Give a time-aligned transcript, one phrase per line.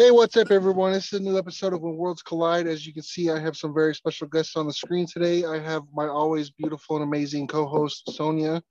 [0.00, 0.92] Hey, what's up, everyone?
[0.92, 2.68] This is a new episode of When Worlds Collide.
[2.68, 5.44] As you can see, I have some very special guests on the screen today.
[5.44, 8.62] I have my always beautiful and amazing co-host Sonia,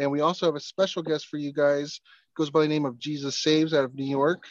[0.00, 2.00] and we also have a special guest for you guys.
[2.36, 4.42] Goes by the name of Jesus Saves out of New York.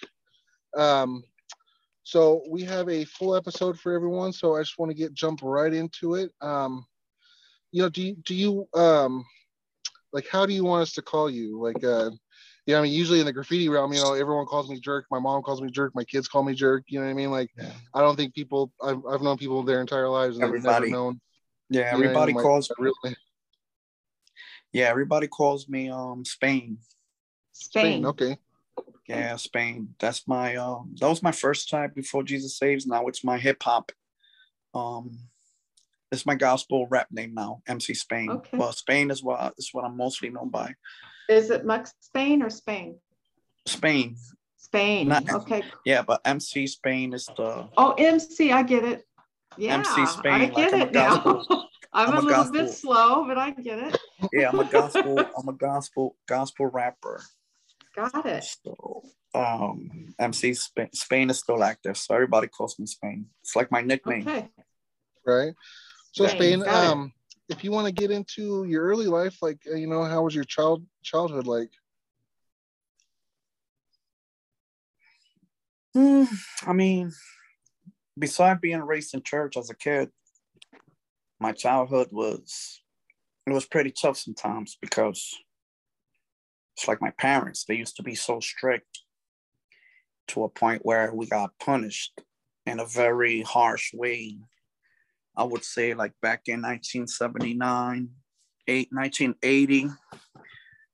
[0.78, 1.22] Um,
[2.04, 4.32] so we have a full episode for everyone.
[4.32, 6.32] So I just want to get jump right into it.
[6.40, 6.86] Um,
[7.74, 9.26] you know, do you, do you um,
[10.14, 11.62] like how do you want us to call you?
[11.62, 12.12] Like, uh,
[12.66, 15.06] yeah, I mean, usually in the graffiti realm, you know, everyone calls me jerk.
[15.10, 15.96] My mom calls me jerk.
[15.96, 16.84] My kids call me jerk.
[16.88, 17.32] You know what I mean?
[17.32, 17.72] Like, yeah.
[17.94, 18.72] I don't think people.
[18.82, 20.86] I've, I've known people their entire lives and everybody.
[20.86, 21.22] they've never known.
[21.70, 22.70] Yeah, everybody calls.
[22.70, 23.16] Like, really,
[24.74, 26.78] yeah, everybody calls me um Spain.
[27.54, 28.04] Spain.
[28.04, 28.06] Spain.
[28.06, 28.38] Okay.
[29.08, 29.96] Yeah, Spain.
[30.00, 30.96] That's my um.
[31.00, 32.86] That was my first time before Jesus saves.
[32.86, 33.92] Now it's my hip hop.
[34.74, 35.18] Um,
[36.12, 38.30] it's my gospel rap name now, MC Spain.
[38.30, 38.58] Okay.
[38.58, 40.76] Well, Spain is what is what I'm mostly known by.
[41.30, 42.98] Is it Max Spain or Spain?
[43.66, 44.16] Spain.
[44.58, 45.08] Spain.
[45.08, 45.64] Not, okay.
[45.86, 47.68] Yeah, but MC Spain is the.
[47.78, 49.06] Oh, MC, I get it.
[49.58, 50.34] Yeah, MC Spain.
[50.34, 51.44] I get like it now.
[51.94, 52.52] I'm, I'm, a, a little gospel.
[52.54, 53.98] bit slow, but I get it.
[54.32, 55.20] yeah, I'm a gospel.
[55.38, 57.22] I'm a gospel gospel rapper.
[57.96, 58.46] Got it.
[58.64, 59.04] So,
[59.36, 63.26] um, MC Spain, Spain is still active, so everybody calls me Spain.
[63.42, 64.26] It's like my nickname.
[64.26, 64.48] Okay.
[65.26, 65.54] Right.
[66.14, 67.14] So Spain, Spain um,
[67.52, 70.34] if you want to get into your early life, like uh, you know, how was
[70.34, 71.70] your child childhood like?
[75.96, 76.28] Mm,
[76.66, 77.12] I mean,
[78.18, 80.10] besides being raised in church as a kid,
[81.40, 82.82] my childhood was
[83.46, 85.38] it was pretty tough sometimes because
[86.78, 89.02] it's like my parents, they used to be so strict
[90.30, 92.22] to a point where we got punished
[92.66, 94.38] in a very harsh way
[95.36, 98.10] I would say like back in 1979,
[98.68, 99.88] eight, 1980,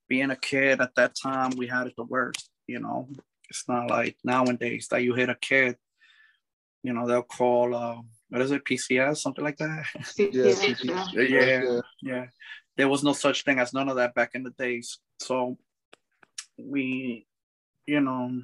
[0.08, 3.10] being a kid at that time, we had it the worst, you know.
[3.50, 5.78] It's not like nowadays that you hit a kid,
[6.84, 7.98] you know, they'll call, uh,
[8.30, 9.86] what is it, PCS, something like that?
[10.18, 10.54] Yeah,
[11.14, 12.26] yeah, yeah, yeah.
[12.76, 15.00] There was no such thing as none of that back in the days.
[15.20, 15.58] So
[16.58, 17.26] we,
[17.86, 18.42] you know,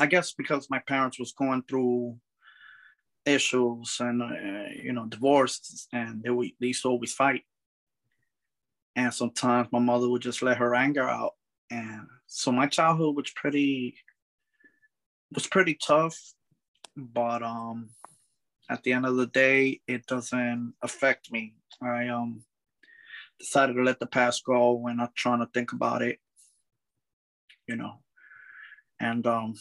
[0.00, 2.16] I guess because my parents was going through
[3.26, 7.42] issues and uh, you know divorced and they, they used to always fight.
[8.94, 11.32] And sometimes my mother would just let her anger out.
[11.70, 13.96] And so my childhood was pretty
[15.34, 16.16] was pretty tough
[16.96, 17.90] but um
[18.70, 21.54] at the end of the day it doesn't affect me.
[21.82, 22.42] I um
[23.38, 26.18] decided to let the past go and not trying to think about it
[27.66, 28.00] you know.
[29.00, 29.54] And um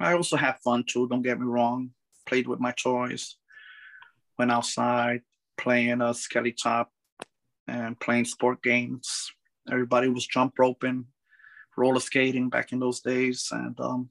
[0.00, 1.90] i also have fun too don't get me wrong
[2.26, 3.36] played with my toys,
[4.38, 5.22] went outside
[5.62, 6.90] playing a skelly top
[7.68, 9.32] and playing sport games.
[9.70, 11.06] Everybody was jump roping,
[11.76, 14.10] roller skating back in those days, and um,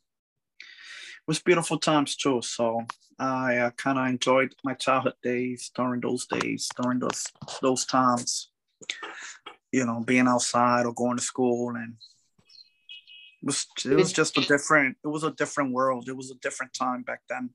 [0.62, 2.42] it was beautiful times too.
[2.42, 2.82] So
[3.20, 7.26] I uh, kind of enjoyed my childhood days during those days, during those
[7.62, 8.50] those times.
[9.72, 11.96] You know, being outside or going to school, and
[13.42, 14.98] it was it was just a different.
[15.04, 16.08] It was a different world.
[16.08, 17.52] It was a different time back then.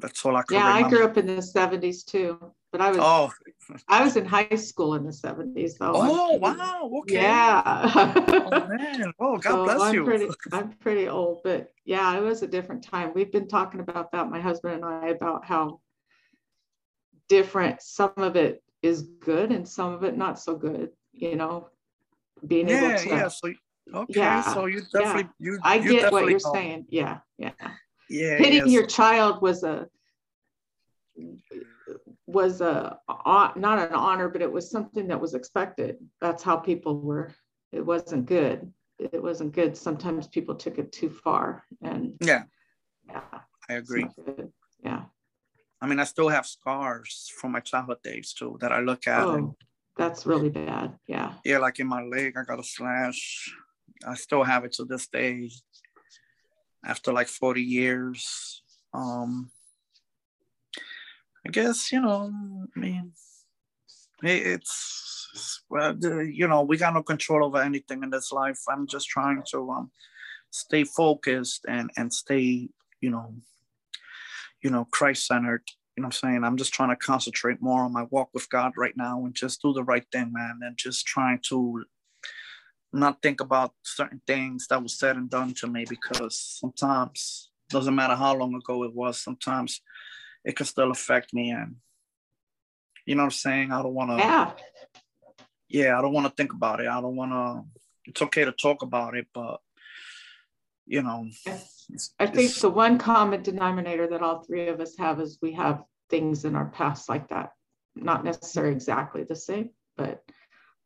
[0.00, 0.86] That's all I can yeah, remember.
[0.86, 3.32] I grew up in the 70s too, but I was oh.
[3.88, 5.92] I was in high school in the 70s though.
[5.94, 7.14] Oh wow, okay.
[7.14, 7.90] Yeah.
[7.94, 9.12] oh man.
[9.18, 10.04] Oh God so bless I'm you.
[10.04, 13.12] Pretty, I'm pretty old, but yeah, it was a different time.
[13.14, 15.80] We've been talking about that, my husband and I, about how
[17.28, 21.68] different some of it is good and some of it not so good, you know.
[22.46, 23.28] Being yeah, able to yeah.
[23.28, 23.52] So
[23.94, 25.52] okay, yeah, so you definitely yeah.
[25.52, 26.86] you I you get what you're saying.
[26.88, 27.52] Yeah, yeah
[28.10, 28.68] yeah hitting yes.
[28.68, 29.86] your child was a
[32.26, 35.96] was a not an honor but it was something that was expected.
[36.20, 37.34] That's how people were.
[37.72, 38.72] It wasn't good.
[38.98, 39.76] It wasn't good.
[39.76, 42.42] Sometimes people took it too far and yeah.
[43.08, 43.22] Yeah.
[43.68, 44.06] I agree.
[44.84, 45.04] yeah.
[45.80, 49.24] I mean i still have scars from my childhood days too that i look at
[49.24, 49.52] oh, and,
[49.96, 50.96] that's really bad.
[51.06, 51.34] Yeah.
[51.44, 53.52] Yeah like in my leg i got a slash.
[54.06, 55.50] I still have it to this day
[56.84, 58.62] after like 40 years.
[58.92, 59.50] Um,
[61.46, 62.32] I guess, you know,
[62.76, 63.12] I mean,
[64.22, 68.60] it's, well, you know, we got no control over anything in this life.
[68.68, 69.90] I'm just trying to um,
[70.50, 72.68] stay focused and, and stay,
[73.00, 73.34] you know,
[74.62, 75.62] you know, Christ centered.
[75.96, 76.44] You know I'm saying?
[76.44, 79.62] I'm just trying to concentrate more on my walk with God right now and just
[79.62, 81.84] do the right thing, man, and just trying to
[82.92, 87.94] not think about certain things that was said and done to me because sometimes doesn't
[87.94, 89.80] matter how long ago it was sometimes
[90.44, 91.76] it can still affect me and
[93.06, 93.72] you know what i'm saying?
[93.72, 94.50] I don't want to yeah.
[95.68, 96.88] Yeah i don't want to think about it.
[96.88, 99.60] I don't want to it's okay to talk about it but
[100.86, 101.28] you know
[102.18, 105.84] I think the one common denominator that all three of us have is we have
[106.08, 107.52] things in our past like that.
[107.96, 110.22] Not necessarily exactly the same, but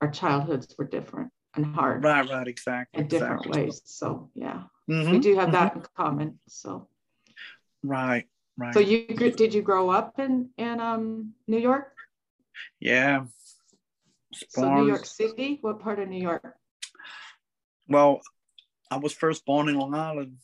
[0.01, 2.03] our childhoods were different and hard.
[2.03, 3.03] Right, right, exactly.
[3.03, 3.63] In different exactly.
[3.65, 3.83] ways.
[3.85, 5.53] So yeah, Mhm, we do have mhm.
[5.53, 6.39] that in common.
[6.49, 6.89] So
[7.83, 8.75] Right, right.
[8.75, 11.93] so you did you grow up in in um New York?
[12.81, 13.25] yeah.
[14.49, 15.59] So New York City?
[15.61, 16.57] What part of New York?
[17.89, 18.21] Well,
[18.91, 20.39] I was first born in Long Island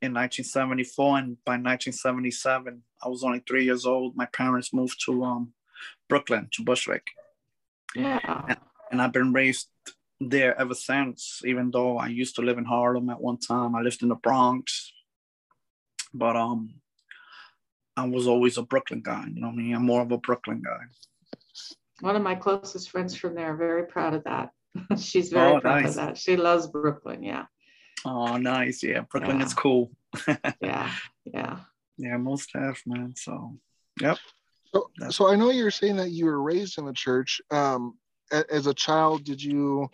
[0.00, 4.16] in 1974, and by 1977, I was only three years old.
[4.16, 5.52] My parents moved to um,
[6.08, 7.06] Brooklyn, to Bushwick,
[7.94, 8.56] Yeah.
[8.90, 9.68] and I've been raised
[10.20, 11.42] there ever since.
[11.44, 14.14] Even though I used to live in Harlem at one time, I lived in the
[14.16, 14.92] Bronx,
[16.12, 16.74] but um,
[17.96, 19.26] I was always a Brooklyn guy.
[19.32, 19.74] You know what I mean?
[19.74, 20.84] I'm more of a Brooklyn guy.
[22.00, 24.50] One of my closest friends from there, very proud of that.
[24.98, 25.90] She's very Oh, proud nice.
[25.90, 26.18] of that.
[26.18, 27.22] She loves Brooklyn.
[27.22, 27.46] Yeah.
[28.04, 28.82] Oh, nice.
[28.82, 29.46] Yeah, Brooklyn Yeah.
[29.46, 29.90] is cool.
[30.60, 30.90] Yeah.
[31.24, 31.58] Yeah.
[31.98, 33.14] yeah, most have, man.
[33.16, 33.58] So,
[34.00, 34.18] yep.
[34.74, 37.40] So, so I know you're saying that you were raised in the church.
[37.50, 37.98] Um,
[38.30, 39.88] as a child, did you?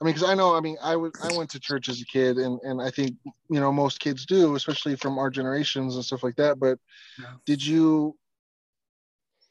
[0.00, 2.06] I mean, because I know, I mean, I was I went to church as a
[2.06, 3.16] kid, and and I think
[3.50, 6.58] you know most kids do, especially from our generations and stuff like that.
[6.58, 6.78] But
[7.18, 7.34] Yeah.
[7.44, 8.16] did you?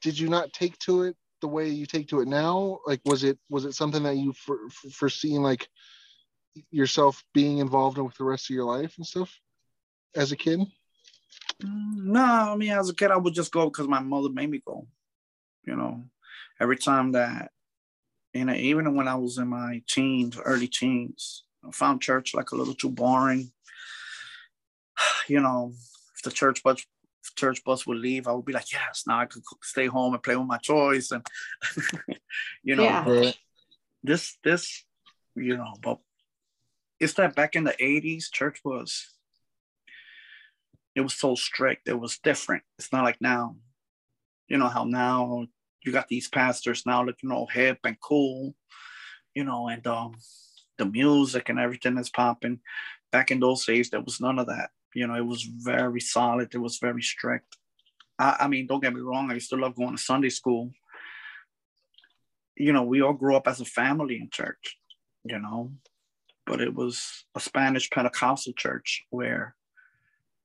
[0.01, 2.79] Did you not take to it the way you take to it now?
[2.87, 5.67] Like, was it was it something that you for, for, foreseen like
[6.71, 9.31] yourself being involved in with the rest of your life and stuff
[10.15, 10.61] as a kid?
[11.61, 14.49] Mm, No, I mean, as a kid, I would just go because my mother made
[14.49, 14.87] me go.
[15.65, 16.05] You know,
[16.59, 17.51] every time that,
[18.33, 22.55] know, even when I was in my teens, early teens, I found church like a
[22.55, 23.51] little too boring.
[25.27, 25.73] You know,
[26.15, 26.83] if the church bus,
[27.35, 30.23] church bus would leave, I would be like, yes, now I could stay home and
[30.23, 31.25] play with my toys, and
[32.63, 33.31] you know, Yeah.
[34.03, 34.85] this, this,
[35.35, 35.99] you know, but
[36.99, 39.13] it's that back in the '80s, church was
[40.95, 41.87] it was so strict.
[41.87, 42.63] It was different.
[42.77, 43.55] It's not like now.
[44.47, 45.45] You know how now
[45.83, 48.55] you got these pastors now looking all hip and cool,
[49.33, 50.15] you know, and um
[50.77, 52.59] the music and everything is popping.
[53.11, 54.69] Back in those days, there was none of that.
[54.93, 56.53] You know, it was very solid.
[56.53, 57.57] It was very strict.
[58.17, 59.29] I, I mean, don't get me wrong.
[59.29, 60.71] I used to love going to Sunday school.
[62.55, 64.77] You know, we all grew up as a family in church.
[65.25, 65.73] You know,
[66.45, 69.55] but it was a Spanish Pentecostal church where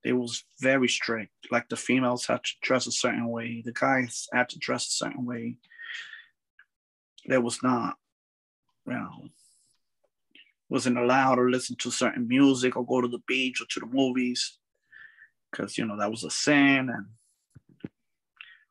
[0.04, 1.32] it was very strict.
[1.50, 4.90] Like the females had to dress a certain way, the guys had to dress a
[4.90, 5.56] certain way.
[7.26, 7.96] There was not,
[8.86, 9.28] you know,
[10.68, 13.86] wasn't allowed to listen to certain music or go to the beach or to the
[13.86, 14.58] movies
[15.50, 17.06] because you know that was a sin and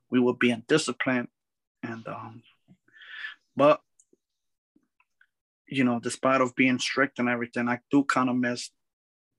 [0.09, 1.29] we were being disciplined
[1.81, 2.43] and um
[3.55, 3.79] but
[5.67, 8.69] you know despite of being strict and everything i do kind of miss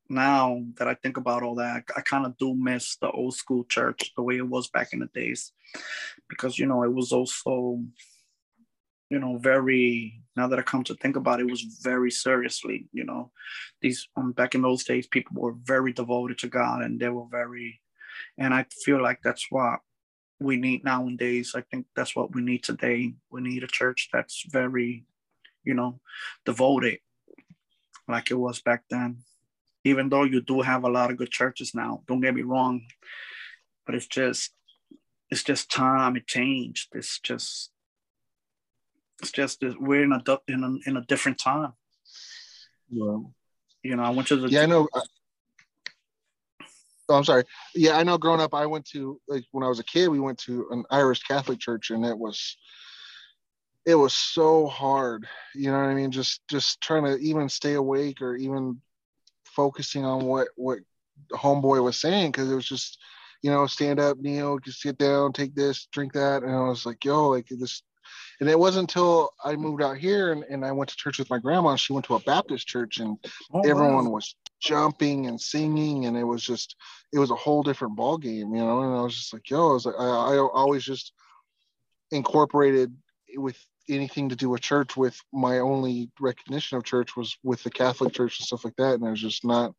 [0.08, 3.64] now that I think about all that, I kind of do miss the old school
[3.64, 5.52] church the way it was back in the days,
[6.28, 7.80] because you know it was also,
[9.10, 10.20] you know, very.
[10.36, 12.88] Now that I come to think about it, it was very seriously.
[12.92, 13.30] You know,
[13.80, 17.26] these um, back in those days, people were very devoted to God, and they were
[17.30, 17.80] very,
[18.36, 19.80] and I feel like that's what
[20.40, 21.54] we need nowadays.
[21.54, 23.14] I think that's what we need today.
[23.30, 25.04] We need a church that's very,
[25.62, 26.00] you know,
[26.44, 26.98] devoted,
[28.08, 29.22] like it was back then
[29.84, 32.82] even though you do have a lot of good churches now don't get me wrong
[33.86, 34.52] but it's just
[35.30, 36.88] it's just time it changed.
[36.94, 37.70] It's just
[39.20, 41.72] it's just we're in a in a, in a different time.
[42.90, 43.18] Yeah.
[43.82, 45.00] you know i went to the yeah i know uh,
[47.08, 47.44] oh i'm sorry.
[47.74, 50.20] Yeah i know growing up i went to like when i was a kid we
[50.20, 52.56] went to an irish catholic church and it was
[53.86, 55.26] it was so hard.
[55.54, 56.10] You know what i mean?
[56.10, 58.80] Just just trying to even stay awake or even
[59.54, 60.78] focusing on what what
[61.30, 62.98] the homeboy was saying because it was just
[63.42, 66.84] you know stand up kneel just sit down take this drink that and i was
[66.84, 67.82] like yo like this
[68.40, 71.30] and it wasn't until i moved out here and, and i went to church with
[71.30, 73.16] my grandma she went to a baptist church and
[73.52, 74.10] Oh, everyone wow.
[74.12, 76.74] was jumping and singing and it was just
[77.12, 79.70] it was a whole different ball game you know and i was just like yo
[79.70, 81.12] i was like i, I always just
[82.10, 82.94] incorporated
[83.36, 83.58] with
[83.88, 88.12] anything to do with church with my only recognition of church was with the catholic
[88.12, 89.72] church and stuff like that and it was just not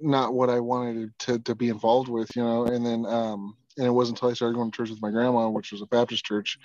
[0.00, 2.66] not what i wanted to, to be involved with you know?
[2.66, 5.48] And then um and it wasn't until i started going to church with my grandma
[5.48, 6.58] which was a baptist church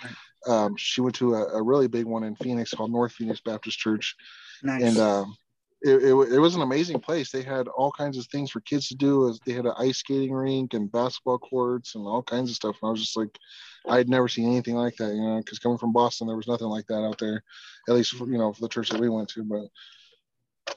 [0.46, 3.78] um she went to a, a really big one in phoenix called north phoenix baptist
[3.78, 4.16] church.
[4.64, 4.82] Nice.
[4.82, 5.36] and um,
[5.84, 7.30] it, it, it was an amazing place.
[7.30, 9.34] They had all kinds of things for kids to do.
[9.44, 12.76] They had an ice skating rink and basketball courts and all kinds of stuff.
[12.80, 13.36] And I was just like,
[13.88, 16.46] I had never seen anything like that, you know, because coming from Boston, there was
[16.46, 17.42] nothing like that out there,
[17.88, 19.42] at least for, you know for the church that we went to.
[19.42, 20.74] But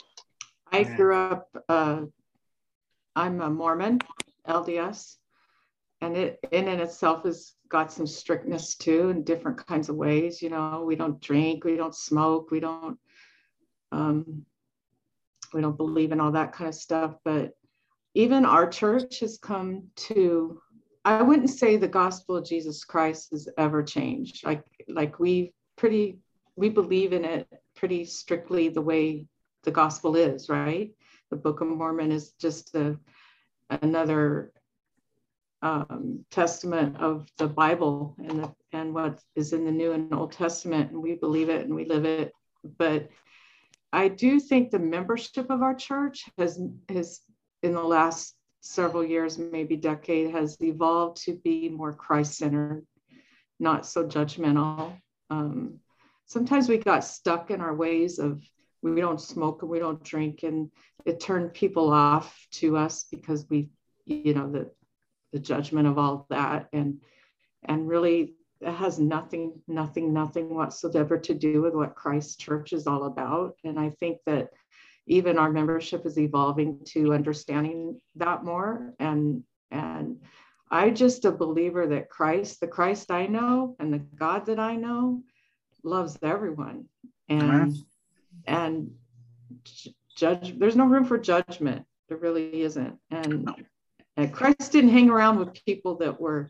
[0.71, 2.01] I grew up uh,
[3.15, 4.00] I'm a Mormon,
[4.47, 5.17] LDS,
[6.01, 10.41] and it in and itself has got some strictness too in different kinds of ways.
[10.41, 12.97] You know, we don't drink, we don't smoke, we don't
[13.91, 14.45] um,
[15.55, 17.15] we don't believe in all that kind of stuff.
[17.24, 17.53] But
[18.13, 20.62] even our church has come to
[21.05, 24.45] I wouldn't say the gospel of Jesus Christ has ever changed.
[24.45, 26.19] Like like we pretty
[26.57, 29.27] we believe in it pretty strictly the way
[29.63, 30.91] the gospel is, right?
[31.29, 32.97] The Book of Mormon is just a,
[33.69, 34.51] another
[35.62, 40.31] um, testament of the Bible and the, and what is in the New and Old
[40.31, 42.31] Testament, and we believe it and we live it.
[42.77, 43.09] But
[43.95, 46.59] I do think the membership of our church has
[46.89, 47.21] has
[47.63, 52.85] in the last several years, maybe decade, has evolved to be more Christ centered,
[53.57, 54.99] not so judgmental.
[55.29, 55.79] Um,
[56.25, 58.43] sometimes we got stuck in our ways of
[58.81, 60.69] we don't smoke and we don't drink, and
[61.05, 63.69] it turned people off to us because we,
[64.05, 64.71] you know, the
[65.31, 67.01] the judgment of all that, and
[67.63, 72.88] and really it has nothing, nothing, nothing whatsoever to do with what Christ Church is
[72.88, 73.55] all about.
[73.63, 74.50] And I think that
[75.07, 80.17] even our membership is evolving to understanding that more and and
[80.71, 84.75] I just a believer that Christ, the Christ I know and the God that I
[84.75, 85.21] know
[85.83, 86.85] loves everyone.
[87.29, 87.75] And
[88.47, 88.91] and
[90.15, 91.85] judge there's no room for judgment.
[92.09, 92.97] There really isn't.
[93.12, 93.50] And,
[94.15, 96.50] and Christ didn't hang around with people that were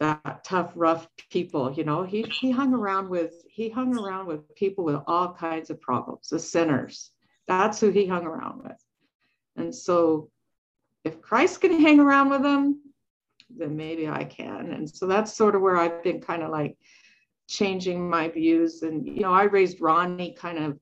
[0.00, 1.72] that tough, rough people.
[1.72, 5.70] You know, he he hung around with he hung around with people with all kinds
[5.70, 7.10] of problems, the sinners.
[7.46, 8.84] That's who he hung around with.
[9.56, 10.30] And so
[11.04, 12.80] if Christ can hang around with them,
[13.50, 14.72] then maybe I can.
[14.72, 16.76] And so that's sort of where I've been kind of like
[17.46, 18.82] changing my views.
[18.82, 20.78] And you know, I raised Ronnie kind of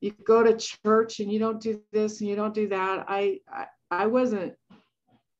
[0.00, 3.04] you go to church and you don't do this and you don't do that.
[3.06, 4.54] I I, I wasn't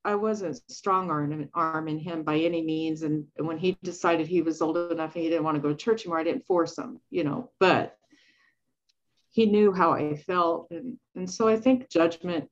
[0.05, 3.03] I wasn't strong arm, arm in him by any means.
[3.03, 5.75] And, when he decided he was old enough and he didn't want to go to
[5.75, 7.97] church anymore, I didn't force him, you know, but
[9.31, 10.69] he knew how I felt.
[10.71, 12.49] And, and so I think judgment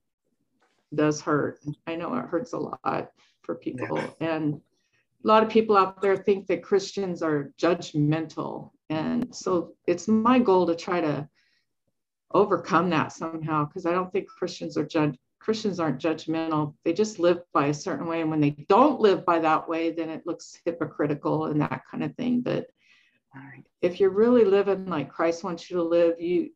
[0.94, 1.58] does hurt.
[1.86, 3.10] I know it hurts a lot
[3.42, 3.98] for people.
[3.98, 4.10] Yeah.
[4.20, 4.60] And
[5.24, 8.70] a lot of people out there think that Christians are judgmental.
[8.90, 11.28] And so it's my goal to try to
[12.32, 16.74] overcome that somehow because I don't think Christians are judge, Christians aren't judgmental.
[16.84, 18.20] They just live by a certain way.
[18.20, 22.04] And when they don't live by that way, then it looks hypocritical and that kind
[22.04, 22.40] of thing.
[22.40, 22.66] But
[23.82, 26.50] if you're really living like Christ wants you to live, you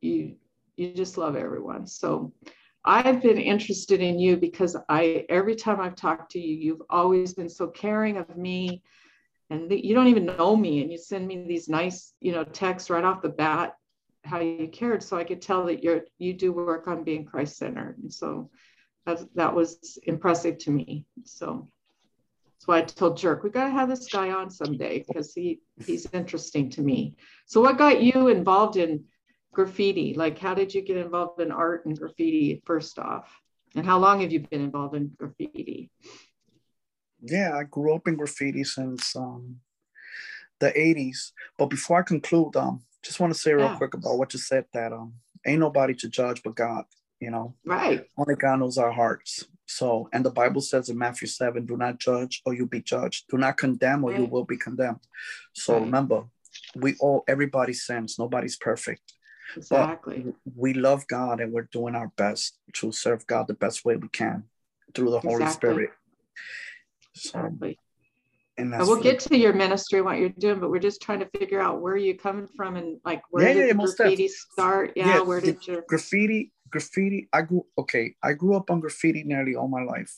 [0.00, 0.36] you
[0.76, 1.86] you just love everyone.
[1.86, 2.32] So
[2.84, 7.34] I've been interested in you because I every time I've talked to you, you've always
[7.34, 8.82] been so caring of me.
[9.50, 12.42] And the, you don't even know me, and you send me these nice, you know,
[12.42, 13.74] texts right off the bat
[14.24, 17.56] how you cared so i could tell that you're you do work on being christ
[17.56, 18.50] centered and so
[19.06, 21.68] that, that was impressive to me so.
[22.44, 25.60] That's why i told jerk we got to have this guy on someday because he
[25.84, 27.16] he's interesting to me.
[27.46, 29.04] So what got you involved in
[29.52, 30.14] graffiti?
[30.14, 33.28] Like how did you get involved in art and graffiti first off?
[33.74, 35.90] And how long have you been involved in graffiti?
[37.20, 39.56] Yeah i grew up in graffiti since um,
[40.60, 43.76] the 80s but before i conclude um just want to say real yeah.
[43.76, 45.14] quick about what you said that um
[45.46, 46.84] ain't nobody to judge but God,
[47.20, 47.54] you know.
[47.64, 48.06] Right.
[48.16, 49.44] Only God knows our hearts.
[49.66, 53.24] So, and the Bible says in Matthew 7, do not judge or you'll be judged.
[53.30, 54.20] Do not condemn or right.
[54.20, 55.00] you will be condemned.
[55.52, 55.82] So right.
[55.82, 56.24] remember,
[56.76, 59.14] we all everybody sins, nobody's perfect.
[59.56, 60.24] Exactly.
[60.26, 63.96] But we love God and we're doing our best to serve God the best way
[63.96, 64.44] we can
[64.94, 65.70] through the Holy exactly.
[65.70, 65.90] Spirit.
[67.14, 67.78] So, exactly
[68.70, 71.60] and we'll get to your ministry, what you're doing, but we're just trying to figure
[71.60, 74.92] out where you're coming from and like where yeah, did yeah, graffiti start?
[74.94, 76.52] Yeah, yeah, where did your graffiti?
[76.70, 77.28] Graffiti.
[77.32, 78.14] I grew okay.
[78.22, 80.12] I grew up on graffiti nearly all my life.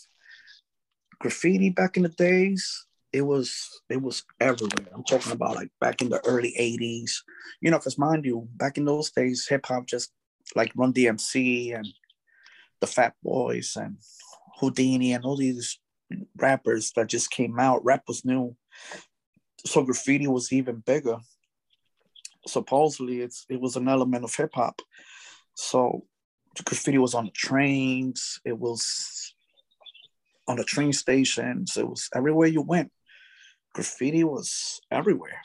[1.21, 4.89] Graffiti back in the days, it was it was everywhere.
[4.93, 7.13] I'm talking about like back in the early '80s.
[7.61, 10.13] You know, because mind you, back in those days, hip hop just
[10.57, 11.87] like Run DMC and
[12.81, 13.97] the Fat Boys and
[14.61, 15.79] Whodini and all these
[16.37, 17.85] rappers that just came out.
[17.85, 18.57] Rap was new,
[19.65, 21.19] so graffiti was even bigger.
[22.47, 24.81] Supposedly, it's it was an element of hip hop.
[25.55, 26.07] So
[26.65, 28.41] graffiti was on the trains.
[28.45, 29.35] It was
[30.47, 31.77] on the train stations.
[31.77, 32.93] It was everywhere you went.
[33.73, 35.41] Graffiti was everywhere,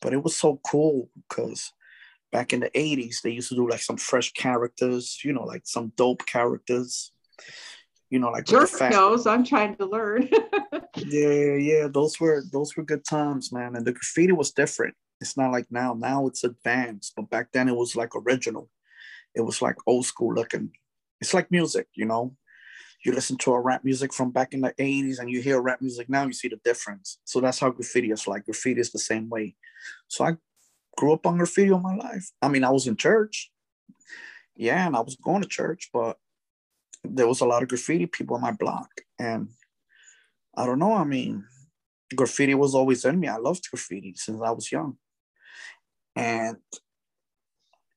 [0.00, 1.72] but it was so cool because
[2.32, 5.62] back in the 80s they used to do like some fresh characters you know like
[5.64, 7.12] some dope characters
[8.10, 9.26] you know, like jerk knows.
[9.26, 10.28] I'm trying to learn.
[10.96, 13.76] yeah, yeah, those were those were good times, man.
[13.76, 14.94] And the graffiti was different.
[15.20, 15.94] It's not like now.
[15.94, 18.68] Now it's advanced, but back then it was like original.
[19.34, 20.70] It was like old school looking.
[21.20, 22.36] It's like music, you know.
[23.04, 25.80] you listen to a rap music from back in the 80s and you hear rap
[25.80, 27.18] music now, you see the difference.
[27.24, 28.44] So that's how graffiti is like.
[28.44, 29.54] Graffiti is the same way.
[30.08, 30.36] So I
[30.96, 32.30] grew up on graffiti all my life.
[32.42, 33.50] I mean, I was in church.
[34.56, 36.16] Yeah, and I was going to church, but
[37.14, 38.88] there was a lot of graffiti people on my block.
[39.18, 39.48] And
[40.56, 41.44] I don't know, I mean,
[42.14, 43.28] graffiti was always in me.
[43.28, 44.96] I loved graffiti since I was young.
[46.14, 46.56] And,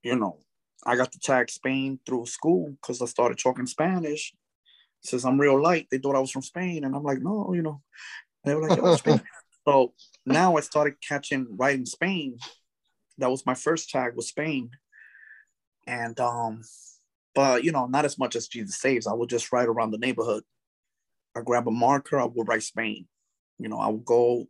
[0.04, 0.39] you know,
[0.86, 4.34] I got to tag Spain through school because I started talking Spanish.
[5.01, 5.88] Says I'm real light.
[5.89, 7.82] They thought I was from Spain, and I'm like, no, you know.
[8.44, 9.22] they were like, oh, Spain.
[9.68, 9.94] so
[10.25, 12.38] now I started catching right in Spain.
[13.18, 14.72] That was my first tag was Spain,
[15.88, 16.62] and um,
[17.39, 19.08] but you know, not as much as Jesus saves.
[19.08, 20.43] I would just ride around the neighborhood.
[21.38, 22.19] I grab a marker.
[22.19, 23.08] I would write Spain.
[23.58, 24.48] You know, I would go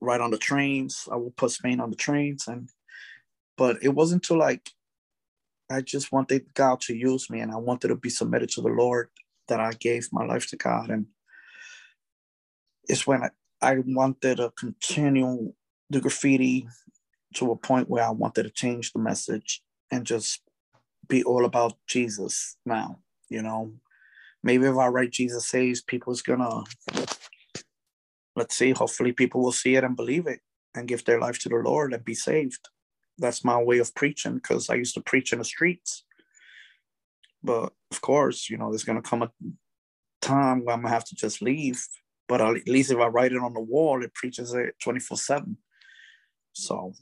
[0.00, 1.06] right on the trains.
[1.08, 2.68] I would put Spain on the trains, and
[3.56, 4.70] but it wasn't to like
[5.70, 8.68] I just wanted God to use me and I wanted to be submitted to the
[8.68, 9.10] Lord
[9.46, 10.90] that I gave my life to God.
[10.90, 11.06] And
[12.88, 15.52] it's when I, I wanted to continue
[15.90, 16.66] the graffiti
[17.36, 20.42] to a point where I wanted to change the message and just
[21.14, 23.72] be all about Jesus now, you know.
[24.42, 26.64] Maybe if I write Jesus saves, people's gonna
[28.34, 30.40] let's see, hopefully people will see it and believe it
[30.74, 32.68] and give their life to the Lord and be saved
[33.18, 36.04] that's my way of preaching because I used to preach in the streets.
[37.42, 39.30] But of course, you know, there's gonna come a
[40.20, 41.84] time where I'm gonna have to just leave.
[42.28, 45.56] But at least if I write it on the wall, it preaches it 24-7.
[46.52, 46.92] So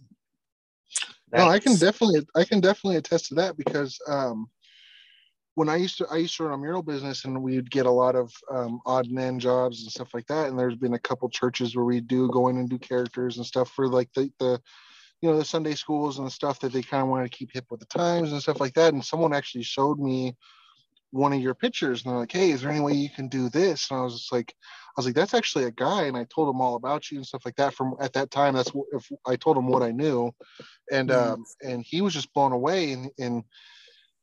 [1.33, 4.49] no, I can definitely I can definitely attest to that because um
[5.55, 7.91] when I used to I used to run a mural business and we'd get a
[7.91, 10.49] lot of um, odd and end jobs and stuff like that.
[10.49, 13.45] And there's been a couple churches where we do go in and do characters and
[13.45, 14.61] stuff for like the the
[15.21, 17.51] you know the Sunday schools and the stuff that they kind of wanted to keep
[17.53, 18.95] hip with the times and stuff like that.
[18.95, 20.35] And someone actually showed me
[21.11, 23.50] one of your pictures and they're like, "Hey, is there any way you can do
[23.50, 26.25] this?" And I was just like, "I was like, that's actually a guy." And I
[26.25, 27.75] told him all about you and stuff like that.
[27.75, 30.33] From at that time, that's what, if I told him what I knew,
[30.91, 31.33] and mm-hmm.
[31.33, 33.45] um, and he was just blown away and and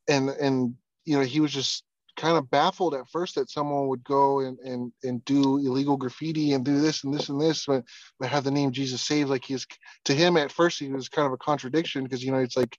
[0.08, 0.76] and and
[1.06, 1.84] you know he was just
[2.18, 6.54] kind of baffled at first that someone would go and, and, and do illegal graffiti
[6.54, 7.84] and do this and this and this, but,
[8.20, 9.30] but have the name Jesus saved.
[9.30, 9.66] Like he's
[10.06, 12.78] to him at first, he was kind of a contradiction because, you know, it's like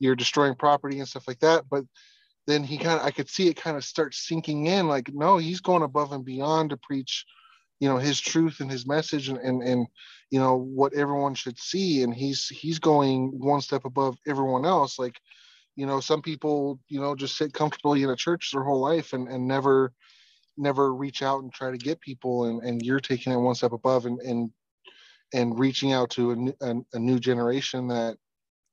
[0.00, 1.64] you're destroying property and stuff like that.
[1.70, 1.84] But
[2.46, 5.38] then he kind of, I could see it kind of start sinking in like, no,
[5.38, 7.24] he's going above and beyond to preach,
[7.80, 9.86] you know, his truth and his message and, and, and,
[10.30, 12.02] you know, what everyone should see.
[12.02, 14.98] And he's, he's going one step above everyone else.
[14.98, 15.18] Like,
[15.76, 19.12] you know some people you know just sit comfortably in a church their whole life
[19.12, 19.92] and, and never
[20.56, 23.72] never reach out and try to get people and, and you're taking it one step
[23.72, 24.50] above and and,
[25.32, 28.16] and reaching out to a, a, a new generation that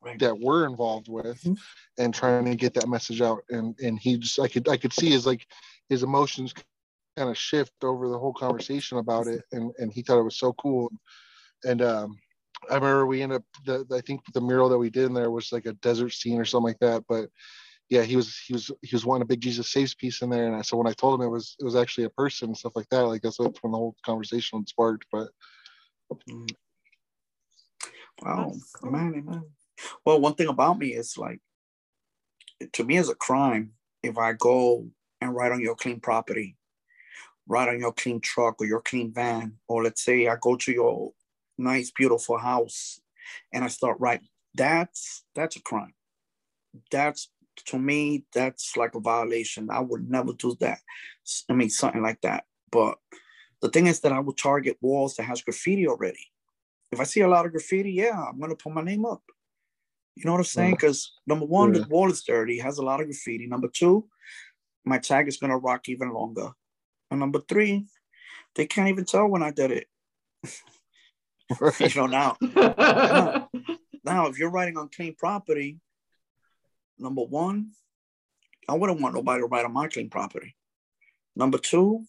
[0.01, 0.19] right.
[0.19, 1.53] that we're involved with mm-hmm.
[1.97, 4.93] and trying to get that message out and and he just i could i could
[4.93, 5.45] see his like
[5.89, 6.53] his emotions
[7.17, 10.39] kind of shift over the whole conversation about it and and he thought it was
[10.39, 10.89] so cool
[11.65, 12.17] and um
[12.69, 15.31] I remember we ended up the, I think the mural that we did in there
[15.31, 17.03] was like a desert scene or something like that.
[17.07, 17.29] But
[17.89, 20.47] yeah, he was he was he was wanting a big Jesus saves piece in there.
[20.47, 22.57] And I, so when I told him it was it was actually a person and
[22.57, 25.05] stuff like that, like that's what when the whole conversation sparked.
[25.11, 25.29] But
[26.29, 26.49] mm.
[28.21, 28.91] wow, cool.
[28.91, 29.43] man, man.
[30.05, 31.41] Well, one thing about me is like
[32.73, 33.71] to me it's a crime
[34.03, 34.87] if I go
[35.21, 36.57] and ride on your clean property,
[37.47, 40.71] ride on your clean truck or your clean van, or let's say I go to
[40.71, 41.11] your
[41.57, 43.01] nice, beautiful house,
[43.53, 44.29] and I start writing.
[44.55, 45.93] That's that's a crime.
[46.91, 47.29] That's
[47.65, 49.69] to me, that's like a violation.
[49.69, 50.79] I would never do that.
[51.49, 52.45] I mean, something like that.
[52.71, 52.97] But
[53.61, 56.31] the thing is that I will target walls that has graffiti already.
[56.91, 59.23] If I see a lot of graffiti, yeah, I'm gonna put my name up.
[60.19, 60.71] You know what I'm saying?
[60.71, 61.81] Because number one, yeah.
[61.81, 63.47] the wall is dirty, has a lot of graffiti.
[63.47, 64.05] Number two,
[64.83, 66.49] my tag is gonna rock even longer.
[67.09, 67.85] And number three,
[68.55, 69.87] they can't even tell when I did it.
[71.79, 73.49] you know now, now,
[74.03, 75.79] now if you're writing on clean property,
[76.97, 77.71] number one,
[78.67, 80.53] I wouldn't want nobody to write on my clean property.
[81.37, 82.03] Number two,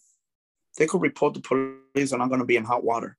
[0.78, 3.16] they could report the police and I'm going to be in hot water.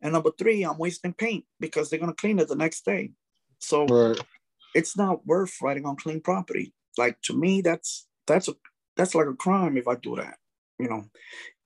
[0.00, 3.12] And number three, I'm wasting paint because they're going to clean it the next day.
[3.60, 4.18] So right.
[4.74, 6.72] It's not worth writing on clean property.
[6.98, 8.54] Like to me, that's that's a
[8.96, 10.36] that's like a crime if I do that.
[10.78, 11.04] You know,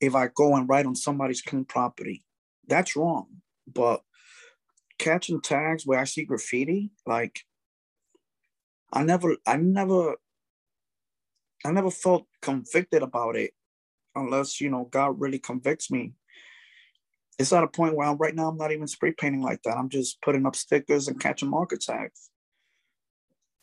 [0.00, 2.24] if I go and write on somebody's clean property,
[2.68, 3.26] that's wrong.
[3.72, 4.02] But
[4.98, 7.40] catching tags where I see graffiti, like
[8.92, 10.16] I never, I never,
[11.64, 13.52] I never felt convicted about it,
[14.14, 16.14] unless you know God really convicts me.
[17.38, 18.48] It's at a point where I'm right now.
[18.48, 19.76] I'm not even spray painting like that.
[19.76, 22.30] I'm just putting up stickers and catching marker tags.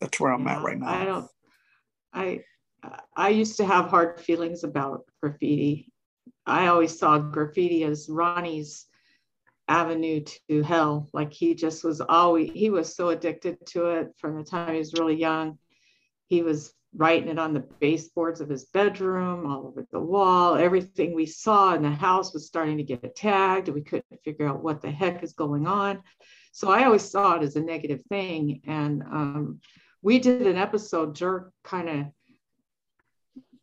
[0.04, 0.86] That's where I'm yeah, at right now.
[0.86, 1.30] I don't.
[2.12, 2.40] I
[3.16, 5.90] I used to have hard feelings about graffiti.
[6.44, 8.84] I always saw graffiti as Ronnie's
[9.66, 11.08] avenue to hell.
[11.14, 14.78] Like he just was always, he was so addicted to it from the time he
[14.78, 15.58] was really young.
[16.26, 20.56] He was writing it on the baseboards of his bedroom, all over the wall.
[20.56, 23.68] Everything we saw in the house was starting to get tagged.
[23.68, 26.02] We couldn't figure out what the heck is going on.
[26.52, 28.60] So I always saw it as a negative thing.
[28.66, 29.60] And um,
[30.04, 32.06] we did an episode, Jerk kind of,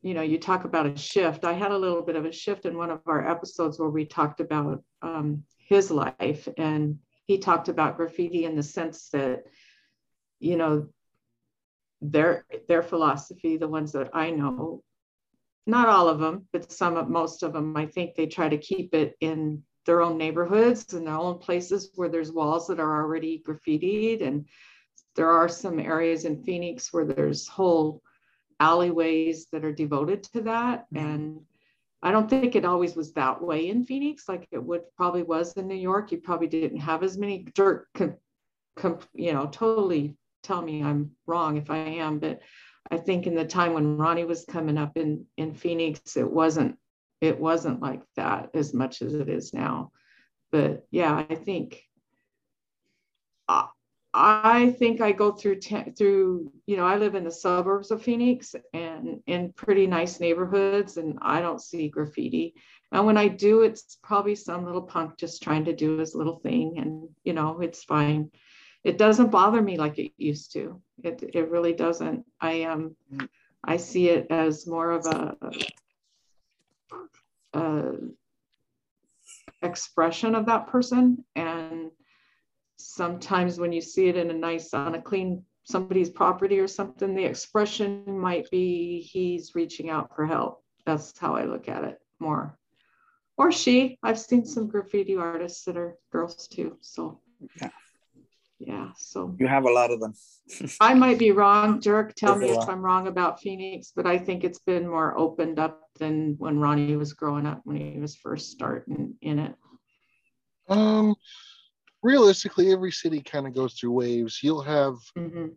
[0.02, 1.46] you know, you talk about a shift.
[1.46, 4.06] I had a little bit of a shift in one of our episodes where we
[4.06, 6.48] talked about um, his life.
[6.58, 9.44] And he talked about graffiti in the sense that,
[10.40, 10.88] you know,
[12.02, 14.82] their their philosophy, the ones that I know,
[15.68, 18.58] not all of them, but some of most of them, I think they try to
[18.58, 23.04] keep it in their own neighborhoods and their own places where there's walls that are
[23.04, 24.26] already graffitied.
[24.26, 24.48] And
[25.16, 28.02] there are some areas in Phoenix where there's whole
[28.60, 30.86] alleyways that are devoted to that.
[30.94, 31.06] Mm-hmm.
[31.06, 31.42] And
[32.04, 35.54] I don't think it always was that way in Phoenix, like it would probably was
[35.54, 36.12] in New York.
[36.12, 38.16] You probably didn't have as many dirt, com,
[38.76, 42.42] com, you know, totally tell me I'm wrong if I am, but
[42.90, 46.78] I think in the time when Ronnie was coming up in in Phoenix, it wasn't
[47.22, 49.92] it wasn't like that as much as it is now.
[50.52, 51.84] But yeah, I think
[54.14, 58.04] I, think I go through te- through you know I live in the suburbs of
[58.04, 62.54] Phoenix and in pretty nice neighborhoods, and I don't see graffiti.
[62.92, 66.40] And when I do, it's probably some little punk just trying to do his little
[66.40, 68.32] thing, and you know it's fine
[68.84, 70.82] it doesn't bother me like it used to.
[71.04, 72.26] It it really doesn't.
[72.40, 72.96] I um
[73.64, 75.36] I see it as more of a,
[77.54, 77.94] a
[79.62, 81.92] expression of that person and
[82.88, 87.14] sometimes when you see it in a nice on a clean somebody's property or something
[87.16, 90.64] the expression might be he's reaching out for help.
[90.86, 92.58] That's how i look at it more.
[93.38, 93.98] Or she.
[94.04, 97.22] I've seen some graffiti artists that are girls too so.
[97.62, 97.70] Yeah.
[98.60, 99.36] Yeah so.
[99.40, 100.14] You have a lot of them.
[100.82, 101.82] I might be wrong.
[101.82, 105.60] Jerk tell me if i'm wrong about phoenix but i think it's been more opened
[105.60, 109.56] up than when ronnie was growing up when he was first starting in it.
[110.68, 111.16] Um
[112.04, 115.48] realistically every city kind of goes through waves you'll have mm-hmm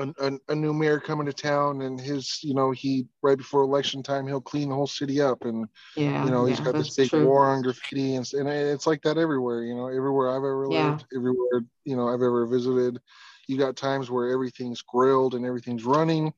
[0.00, 3.62] a, a, a, new mayor coming to town and his you know he right before
[3.62, 6.74] election time he'll clean the whole city up and yeah you know yeah, he's got
[6.74, 7.26] this big true.
[7.26, 10.90] war on graffiti and, and it's like that everywhere you know everywhere i've ever yeah.
[10.90, 12.98] lived everywhere you know i've ever visited
[13.46, 16.32] you got times where everything's grilled and everything's running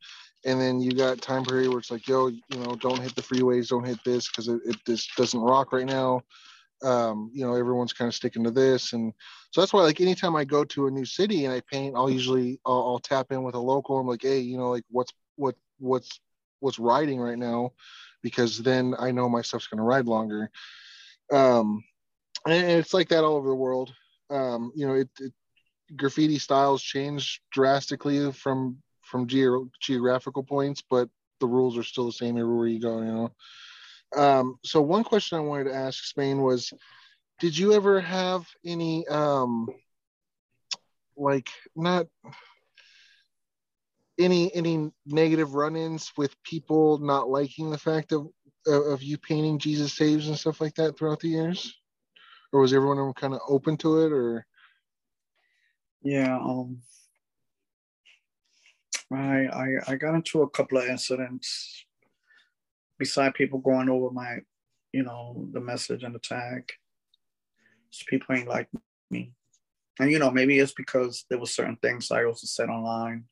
[0.44, 3.22] and then you got time period where it's like yo you know don't hit the
[3.22, 6.20] freeways don't hit this because it, it just doesn't rock right now
[6.83, 8.92] um, you know everyone's kind of sticking to this.
[8.92, 9.12] And
[9.51, 12.11] so that's why like anytime i go to a new city and i paint i'll
[12.11, 13.99] usually I'll, I'll, tap in with a local.
[13.99, 16.21] I'm like hey you know like what's what what's
[16.61, 17.73] what's riding right now?
[18.23, 20.51] Because then i know my stuff's going to ride longer.
[21.33, 21.83] Um
[22.47, 23.92] and it's like that all over the world.
[24.31, 25.33] Um you know it, it
[25.97, 31.09] graffiti styles change drastically from from ge- geographical points but
[31.40, 33.31] the rules are still the same everywhere you go you know
[34.16, 36.72] um, so one question I wanted to ask Spain was,
[37.40, 39.68] did you ever have any um,
[41.16, 42.07] like not
[44.18, 48.29] any any negative run-ins with people not liking the fact of
[48.66, 51.75] of you painting Jesus saves and stuff like that throughout the years,
[52.53, 54.46] or was everyone kind of open to it, or?
[56.03, 56.81] Yeah, um,
[59.12, 61.85] I I I got into a couple of incidents
[63.03, 64.38] beside people going over my,
[64.93, 66.71] you know, the message and the tag,
[68.07, 68.69] people ain't like
[69.11, 69.33] me.
[69.99, 73.25] And you know, maybe it's because there was certain things I also said online.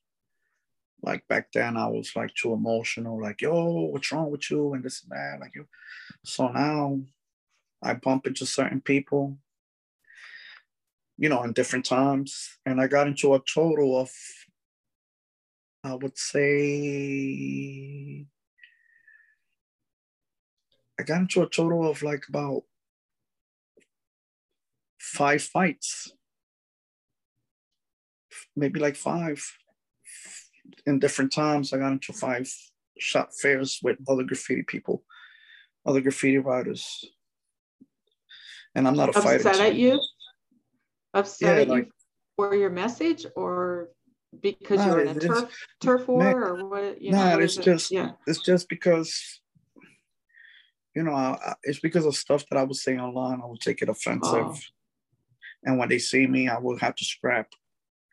[1.02, 4.74] Like back then, I was like too emotional, like, yo, what's wrong with you?
[4.74, 5.38] And this and that.
[5.40, 5.68] Like you.
[6.24, 7.00] So now
[7.80, 9.38] I bump into certain people,
[11.16, 12.58] you know, in different times.
[12.66, 14.10] And I got into a total of
[15.84, 18.26] I would say
[21.00, 22.64] I got into a total of like about
[24.98, 26.12] five fights,
[28.54, 29.42] maybe like five
[30.84, 31.72] in different times.
[31.72, 32.52] I got into five
[32.98, 35.02] shot fairs with other graffiti people,
[35.86, 37.02] other graffiti writers.
[38.74, 39.48] And I'm not a Upset fighter.
[39.48, 40.00] Upset at you?
[41.14, 41.92] Upset yeah, at like, you
[42.36, 43.88] for your message or
[44.42, 47.00] because you're in a turf turf war or what?
[47.00, 48.10] You no, it's just yeah.
[48.26, 49.40] it's just because
[50.94, 53.40] you know, I, it's because of stuff that I was saying online.
[53.42, 54.58] I would take it offensive, oh.
[55.64, 57.48] and when they see me, I will have to scrap.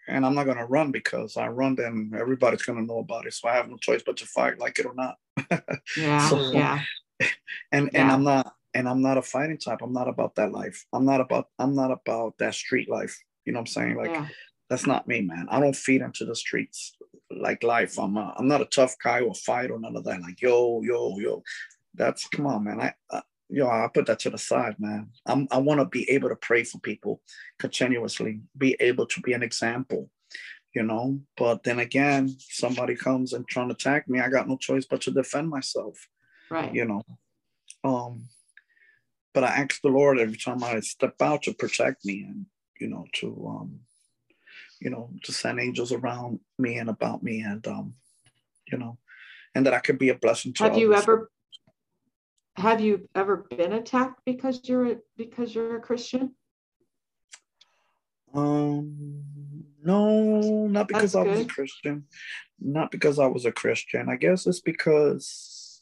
[0.08, 3.34] and I'm not gonna run because I run, then everybody's gonna know about it.
[3.34, 5.16] So I have no choice but to fight, like it or not.
[5.98, 6.82] yeah, so, yeah.
[7.72, 8.02] And yeah.
[8.02, 9.80] and I'm not and I'm not a fighting type.
[9.82, 10.86] I'm not about that life.
[10.94, 13.18] I'm not about I'm not about that street life.
[13.46, 13.98] You know what I'm saying?
[13.98, 14.28] Like yeah.
[14.70, 15.48] that's not me, man.
[15.50, 16.96] I don't feed into the streets
[17.32, 17.98] like life.
[17.98, 20.22] I'm a, I'm not a tough guy or fight or none of that.
[20.22, 21.44] Like yo yo yo,
[21.98, 22.80] that's come on, man.
[22.80, 25.10] I, I yo, I put that to the side, man.
[25.26, 27.22] I'm, I want to be able to pray for people
[27.60, 30.10] continuously, be able to be an example,
[30.74, 31.20] you know.
[31.38, 35.02] But then again, somebody comes and trying to attack me, I got no choice but
[35.02, 36.08] to defend myself,
[36.50, 36.74] right?
[36.74, 37.04] You know.
[37.84, 38.28] Um,
[39.34, 42.46] but I ask the Lord every time I step out to protect me and
[42.80, 43.80] you know to um,
[44.80, 47.94] you know to send angels around me and about me and um,
[48.72, 48.98] you know,
[49.56, 50.64] and that I could be a blessing to.
[50.64, 50.82] Have others.
[50.82, 51.30] you ever
[52.58, 56.34] have you ever been attacked because you're a, because you're a Christian?
[58.34, 59.24] Um,
[59.84, 61.46] no, not because That's I was good.
[61.46, 62.06] a Christian.
[62.60, 64.10] Not because I was a Christian.
[64.10, 65.82] I guess it's because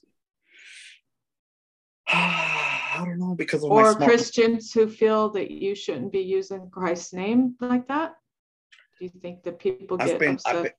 [2.08, 7.14] I don't know because of or Christians who feel that you shouldn't be using Christ's
[7.14, 8.16] name like that.
[9.00, 10.56] Do you think that people get I've been, upset?
[10.56, 10.72] I've been,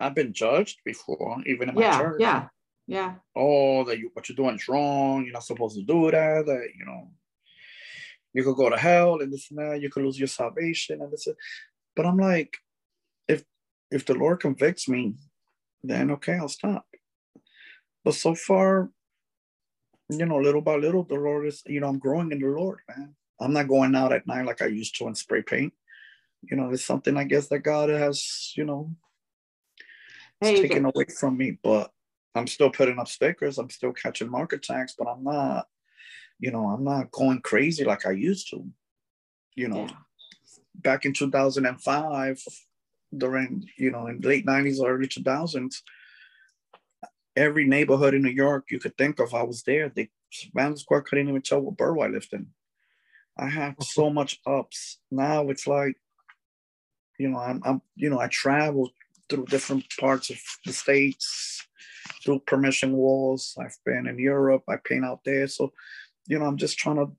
[0.00, 2.16] I've been judged before, even in my yeah, church.
[2.20, 2.48] Yeah,
[2.86, 3.14] yeah.
[3.34, 5.24] Oh, that you what you're doing is wrong.
[5.24, 6.46] You're not supposed to do that.
[6.46, 7.10] That you know,
[8.32, 9.80] you could go to hell and this and that.
[9.80, 11.28] You could lose your salvation and this.
[11.94, 12.56] But I'm like,
[13.28, 13.44] if
[13.90, 15.14] if the Lord convicts me,
[15.82, 16.86] then okay, I'll stop.
[18.04, 18.90] But so far,
[20.08, 22.80] you know, little by little, the Lord is, you know, I'm growing in the Lord,
[22.88, 23.14] man.
[23.40, 25.72] I'm not going out at night like I used to and spray paint.
[26.42, 28.90] You know, it's something I guess that God has, you know,
[30.40, 31.58] hey, taken away from me.
[31.62, 31.92] But
[32.34, 33.58] I'm still putting up stickers.
[33.58, 35.66] I'm still catching marker tags, but I'm not,
[36.38, 38.64] you know, I'm not going crazy like I used to.
[39.54, 39.96] You know, yeah.
[40.76, 42.42] back in 2005,
[43.16, 45.82] during, you know, in late 90s, early 2000s,
[47.36, 49.90] every neighborhood in New York you could think of, I was there.
[49.90, 50.08] The
[50.54, 52.46] Madison Square couldn't even tell what borough I lived in.
[53.36, 54.98] I have so much ups.
[55.10, 55.96] Now it's like,
[57.18, 58.90] you know, I'm, I'm you know, I travel
[59.28, 61.62] through different parts of the states
[62.24, 63.56] through permission walls.
[63.60, 64.64] I've been in Europe.
[64.68, 65.46] I paint out there.
[65.46, 65.72] So,
[66.26, 67.12] you know, I'm just trying to,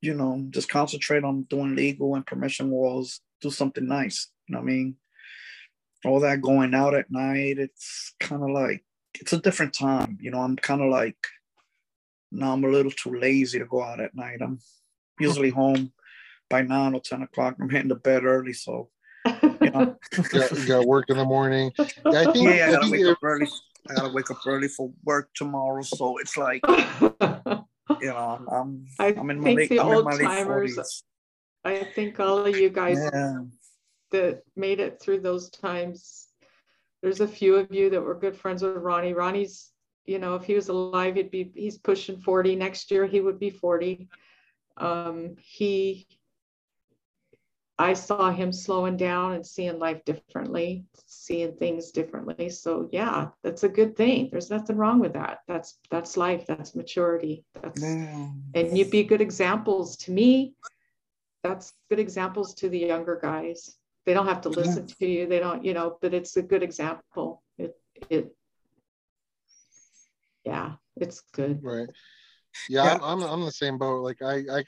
[0.00, 4.28] you know, just concentrate on doing legal and permission walls, do something nice.
[4.46, 4.96] You know what I mean?
[6.04, 8.84] All that going out at night, it's kind of like,
[9.20, 10.18] it's a different time.
[10.20, 11.18] You know, I'm kind of like,
[12.32, 14.38] now I'm a little too lazy to go out at night.
[14.40, 14.60] I'm
[15.18, 15.92] usually home
[16.48, 17.56] by nine or 10 o'clock.
[17.60, 18.52] I'm heading to bed early.
[18.52, 18.88] So,
[19.42, 19.96] you know,
[20.30, 21.72] got, got work in the morning.
[21.78, 23.48] Yeah, I think, yeah, I gotta wake up early.
[23.88, 26.62] I gotta wake up early for work tomorrow, so it's like
[28.00, 31.02] you know, I'm I am in my late, I'm in my late timers, 40s.
[31.64, 33.40] I think all of you guys yeah.
[34.12, 36.28] that made it through those times.
[37.02, 39.14] There's a few of you that were good friends with Ronnie.
[39.14, 39.70] Ronnie's,
[40.04, 42.56] you know, if he was alive, he'd be he's pushing 40.
[42.56, 44.08] Next year he would be 40.
[44.76, 46.06] Um, he
[47.80, 52.50] I saw him slowing down and seeing life differently, seeing things differently.
[52.50, 54.28] So yeah, that's a good thing.
[54.30, 55.38] There's nothing wrong with that.
[55.48, 56.44] That's that's life.
[56.46, 57.42] That's maturity.
[57.62, 60.52] That's and you'd be good examples to me.
[61.42, 63.74] That's good examples to the younger guys.
[64.04, 64.94] They don't have to listen yeah.
[64.98, 65.26] to you.
[65.26, 67.42] They don't, you know, but it's a good example.
[67.56, 67.74] It
[68.10, 68.36] it
[70.44, 71.60] yeah, it's good.
[71.62, 71.88] Right.
[72.68, 72.98] Yeah, yeah.
[73.02, 74.02] I'm, I'm I'm the same boat.
[74.02, 74.64] Like I I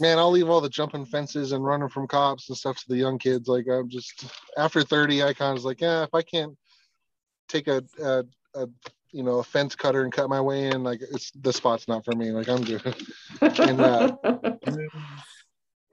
[0.00, 2.96] man, I'll leave all the jumping fences and running from cops and stuff to the
[2.96, 3.48] young kids.
[3.48, 6.56] Like I'm just after 30, I kind of like, yeah, if I can't
[7.48, 8.66] take a, a, a
[9.12, 12.04] you know a fence cutter and cut my way in, like it's the spot's not
[12.04, 12.30] for me.
[12.30, 12.82] Like I'm good.
[13.40, 14.16] and, uh,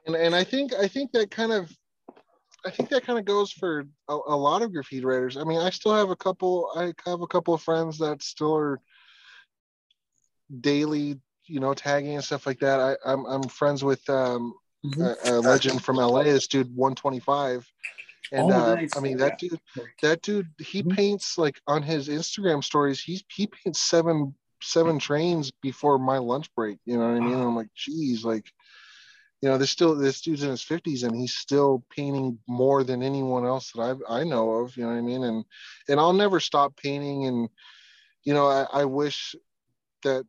[0.06, 1.71] and and I think I think that kind of
[2.65, 5.38] I think that kind of goes for a, a lot of graffiti writers.
[5.38, 6.69] I mean, I still have a couple.
[6.76, 8.80] I have a couple of friends that still are
[10.62, 12.79] daily you know, tagging and stuff like that.
[12.79, 14.53] I, I'm I'm friends with um,
[14.86, 15.01] mm-hmm.
[15.01, 16.23] a, a, legend from LA.
[16.23, 17.69] This dude 125,
[18.31, 19.60] and oh, uh, I mean that dude,
[20.01, 20.95] that dude, he mm-hmm.
[20.95, 23.01] paints like on his Instagram stories.
[23.01, 26.77] He's he paints seven seven trains before my lunch break.
[26.86, 27.39] You know what I mean?
[27.39, 28.45] I'm like, geez, like,
[29.41, 33.03] you know, there's still this dude's in his 50s and he's still painting more than
[33.03, 34.75] anyone else that I I know of.
[34.75, 35.23] You know what I mean?
[35.23, 35.45] And
[35.88, 37.27] and I'll never stop painting.
[37.27, 37.49] And
[38.23, 39.36] you know, I, I wish
[40.03, 40.25] that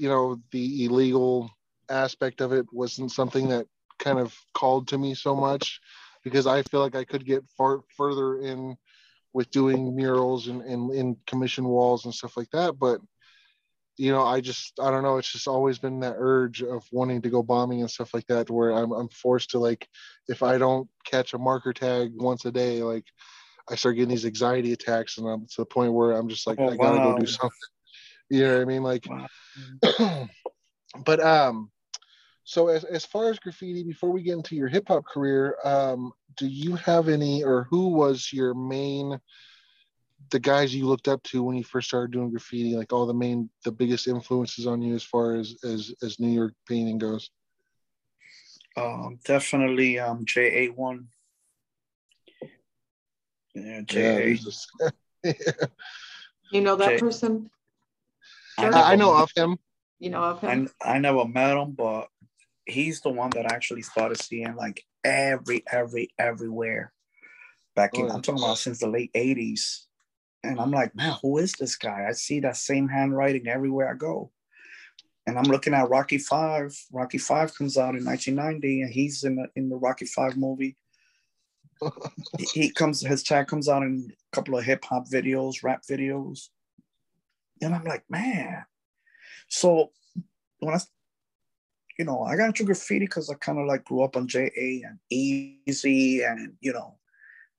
[0.00, 1.50] you know the illegal
[1.90, 3.66] aspect of it wasn't something that
[3.98, 5.80] kind of called to me so much
[6.24, 8.76] because I feel like I could get far further in
[9.32, 12.78] with doing murals and, and in commission walls and stuff like that.
[12.78, 13.00] But
[13.98, 15.18] you know, I just I don't know.
[15.18, 18.48] It's just always been that urge of wanting to go bombing and stuff like that,
[18.48, 19.86] where I'm I'm forced to like,
[20.28, 23.04] if I don't catch a marker tag once a day, like
[23.68, 26.58] I start getting these anxiety attacks, and I'm to the point where I'm just like,
[26.58, 27.12] Oh, I gotta wow.
[27.12, 27.68] go do something.
[28.30, 28.82] You know what I mean?
[28.82, 30.28] Like, Wow.
[31.04, 31.70] but um,
[32.44, 36.12] so as as far as graffiti, before we get into your hip hop career, um,
[36.36, 39.18] do you have any, or who was your main?
[40.32, 43.12] the guys you looked up to when you first started doing graffiti like all the
[43.12, 47.30] main the biggest influences on you as far as as as new york painting goes
[48.76, 51.06] Um, definitely um JA1.
[53.54, 53.98] Yeah, JA.
[54.00, 54.68] yeah there's this-
[56.52, 56.98] You know that Okay.
[56.98, 57.50] person?
[58.60, 59.58] I I, I know of him
[59.98, 60.68] You know of him?
[60.82, 62.08] I, I never met him, but
[62.66, 66.92] he's the one that I actually started seeing like every, every, everywhere.
[67.74, 68.14] Back in, Oh.
[68.14, 69.84] I'm talking about since the late 80s.
[70.42, 72.06] And I'm like, man, who is this guy?
[72.08, 74.30] I see that same handwriting everywhere I go.
[75.26, 76.74] And I'm looking at Rocky Five.
[76.90, 80.76] Rocky Five comes out in 1990, and he's in the in the Rocky Five movie.
[82.38, 85.82] he, he comes, his tag comes out in a couple of hip hop videos, rap
[85.88, 86.48] videos,
[87.60, 88.64] and I'm like, man.
[89.48, 89.90] So
[90.60, 90.80] when I,
[91.98, 94.50] you know, I got into graffiti because I kind of like grew up on JA
[94.56, 96.96] and Easy, and you know,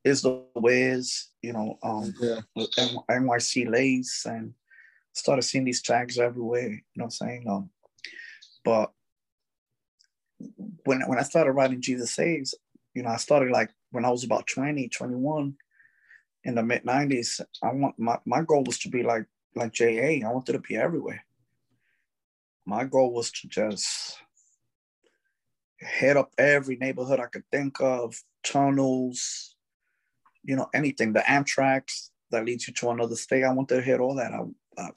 [0.03, 4.53] is the Wiz, you know, um, yeah NYC Lace and
[5.13, 7.45] started seeing these tags everywhere, you know what I'm saying?
[7.49, 7.69] Um,
[8.63, 8.91] but
[10.85, 12.55] when, when I started writing Jesus Saves,
[12.93, 15.55] you know, I started like when I was about 20, 21
[16.43, 17.41] in the mid 90s.
[17.63, 20.25] I want my, my goal was to be like like JA.
[20.25, 21.23] I wanted to be everywhere.
[22.65, 24.17] My goal was to just
[25.79, 29.55] head up every neighborhood I could think of, tunnels,
[30.43, 33.43] you know, anything, the Amtrak's that leads you to another state.
[33.43, 34.31] I wanted to hit all that.
[34.33, 34.41] I,
[34.81, 34.89] I,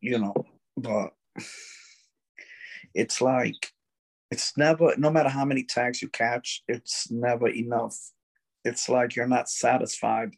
[0.00, 0.34] you know,
[0.76, 1.14] but
[2.94, 3.72] it's like,
[4.30, 7.96] it's never, no matter how many tags you catch, it's never enough.
[8.64, 10.34] It's like you're not satisfied.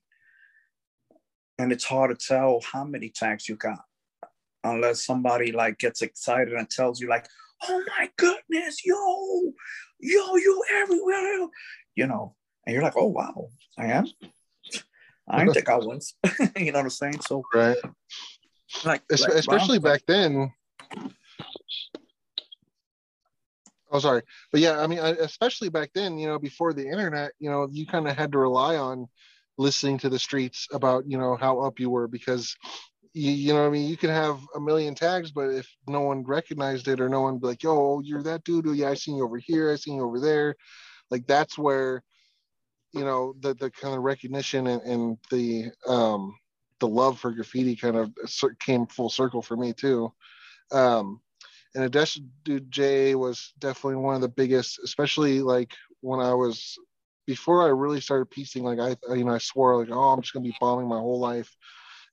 [1.58, 3.80] And it's hard to tell how many tags you got
[4.64, 7.26] unless somebody like gets excited and tells you like,
[7.68, 9.52] oh my goodness, yo,
[10.00, 11.48] yo, you everywhere,
[11.96, 12.34] you know,
[12.66, 14.06] and you're like, oh wow, I am.
[15.28, 16.14] I didn't think I was.
[16.56, 17.20] you know what I'm saying?
[17.20, 17.76] So right
[18.84, 19.92] like, Es- like, especially wow.
[19.92, 20.52] back then
[23.90, 27.50] oh sorry but yeah i mean especially back then you know before the internet you
[27.50, 29.06] know you kind of had to rely on
[29.58, 32.56] listening to the streets about you know how up you were because
[33.12, 33.88] you, you know i mean?
[33.88, 37.38] You can have a million tags but if no one recognized it or no one
[37.38, 39.96] be like yo you're that dude oh, yeah i seen you over here i seen
[39.96, 40.54] you over there
[41.10, 42.02] like that's where
[42.92, 46.34] you know the the kind of recognition and, and the um
[46.80, 48.12] the love for graffiti kind of
[48.60, 50.12] came full circle for me too.
[50.70, 51.20] Um
[51.74, 52.74] and addition dude
[53.18, 56.78] was definitely one of the biggest especially like when i was
[57.28, 60.34] before i really started piecing like i you know i swore like oh i'm just
[60.34, 61.56] gonna be bombing my whole life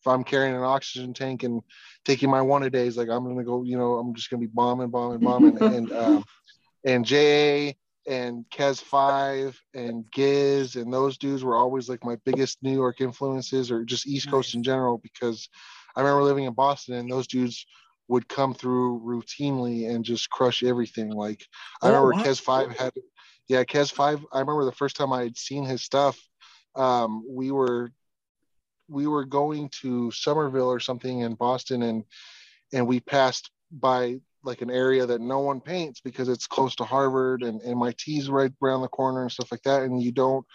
[0.01, 1.61] if i'm carrying an oxygen tank and
[2.05, 4.47] taking my one a days like i'm gonna go you know i'm just gonna be
[4.47, 6.23] bombing bombing bombing and um
[6.85, 7.75] and jay
[8.07, 13.01] and Kez Five and Giz and those dudes were always like my biggest New York
[13.01, 15.49] influences or just East Coast in general because
[15.95, 17.65] I remember living in Boston and those dudes
[18.07, 21.11] would come through routinely and just crush everything.
[21.11, 21.47] Like
[21.81, 22.23] I Oh, remember wow.
[22.23, 22.93] Kez Five had
[23.47, 26.19] yeah, Kez Five, I remember the first time I had seen his stuff,
[26.75, 27.91] um, we were
[28.87, 32.03] we were going to Somerville or something in Boston and
[32.73, 36.83] and we passed by like an area that no one paints because it's close to
[36.83, 39.81] Harvard and MIT's right around the corner and stuff like that.
[39.81, 40.45] And you don't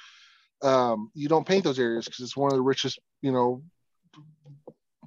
[0.63, 3.63] um, you don't paint those areas because it's one of the richest, you know,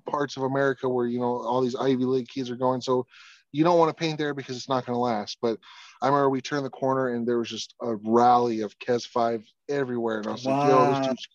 [0.07, 2.81] parts of America where you know all these Ivy League kids are going.
[2.81, 3.05] So
[3.53, 5.37] you don't want to paint there because it's not going to last.
[5.41, 5.57] But
[6.01, 9.45] I remember we turned the corner and there was just a rally of Kez five
[9.69, 11.07] everywhere, and I was like, "Yo, this Wow.
[11.07, 11.27] dude's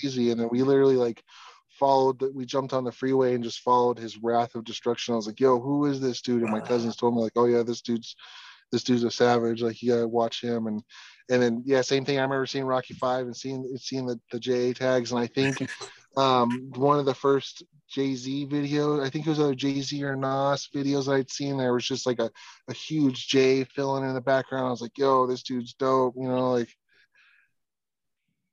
[0.00, 1.22] crazy!" And then we literally like
[1.78, 5.12] followed that we jumped on the freeway and just followed his wrath of destruction.
[5.12, 6.42] I was like, yo, who is this dude?
[6.42, 8.16] And my cousins told me like, oh yeah, this dude's
[8.72, 9.62] this dude's a savage.
[9.62, 10.66] Like you gotta watch him.
[10.66, 10.82] And
[11.30, 12.18] and then yeah, same thing.
[12.18, 15.12] I remember seeing Rocky Five and seeing seeing the, the JA tags.
[15.12, 15.68] And I think
[16.16, 20.68] um one of the first Jay-Z videos, I think it was either Jay-Z or Nas
[20.74, 22.30] videos I'd seen, there was just like a,
[22.68, 24.66] a huge J filling in the background.
[24.66, 26.74] I was like, yo, this dude's dope, you know, like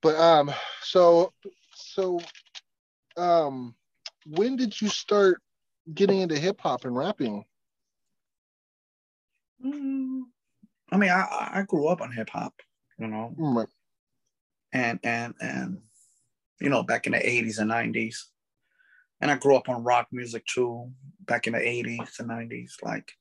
[0.02, 0.52] but um
[0.82, 1.32] so
[1.74, 2.20] so
[3.16, 3.74] um
[4.26, 5.40] when did you start
[5.92, 7.44] getting into hip hop and rapping?
[9.64, 10.22] Mm,
[10.90, 12.54] I mean, I, I grew up on hip hop,
[12.98, 13.66] you know, Mm,
[14.72, 15.78] and and and
[16.62, 18.16] you know, back in the '80s and '90s,
[19.22, 20.90] and I grew up on rock music too,
[21.20, 22.72] back in the 80s and 90s.
[22.82, 23.12] Like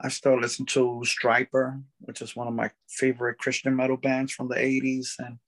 [0.00, 4.48] I still listen to Stryper, which is one of my favorite Christian metal bands from
[4.48, 5.12] the 80s.
[5.20, 5.38] And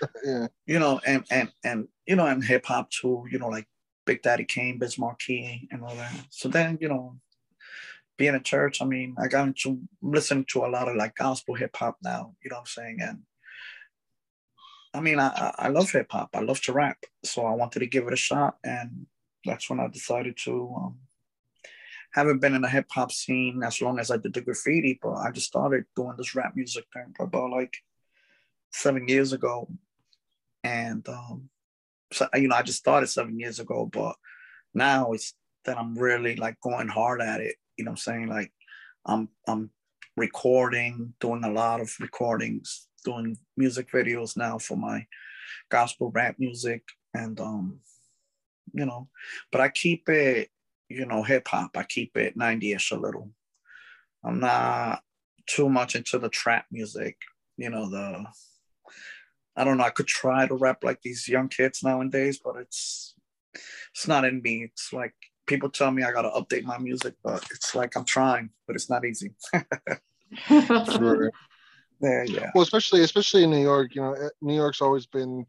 [0.24, 0.48] yeah.
[0.66, 3.68] you know, and and and you know, and hip hop too, you know, like
[4.04, 6.12] Big Daddy Kane, Biz Markie, and all that.
[6.30, 7.18] So then, you know,
[8.16, 11.54] being a church, I mean, I got into listening to a lot of like gospel
[11.54, 12.98] hip hop now, you know what I'm saying?
[13.00, 13.18] And
[14.98, 16.30] I mean, I, I love hip hop.
[16.34, 16.98] I love to rap.
[17.24, 18.56] So I wanted to give it a shot.
[18.64, 19.06] And
[19.44, 20.74] that's when I decided to.
[20.76, 20.98] Um,
[22.12, 25.12] haven't been in the hip hop scene as long as I did the graffiti, but
[25.12, 27.76] I just started doing this rap music thing about like
[28.72, 29.68] seven years ago.
[30.64, 31.48] And, um,
[32.12, 34.16] so, you know, I just started seven years ago, but
[34.74, 35.32] now it's
[35.64, 37.54] that I'm really like going hard at it.
[37.76, 38.26] You know what I'm saying?
[38.26, 38.52] Like
[39.06, 39.70] I'm, I'm
[40.16, 45.06] recording, doing a lot of recordings, doing music videos now for my
[45.70, 46.82] gospel rap music
[47.14, 47.80] and um
[48.74, 49.08] you know
[49.50, 50.50] but i keep it
[50.88, 51.76] you know hip hop.
[51.76, 53.30] I keep it 90ish a little.
[54.24, 55.02] I'm not
[55.46, 57.16] too much into the trap music
[57.56, 58.24] you know the
[59.56, 63.14] i don't know i could try to rap like these young kids nowadays but it's
[63.94, 64.64] it's not in me.
[64.64, 65.14] It's like
[65.46, 68.90] people tell me i gotta update my music but it's like i'm trying but it's
[68.90, 69.30] not easy.
[70.92, 71.32] Sure
[72.00, 72.50] there, yeah.
[72.54, 75.46] Well, especially especially in New York, you know, eh, New York's always been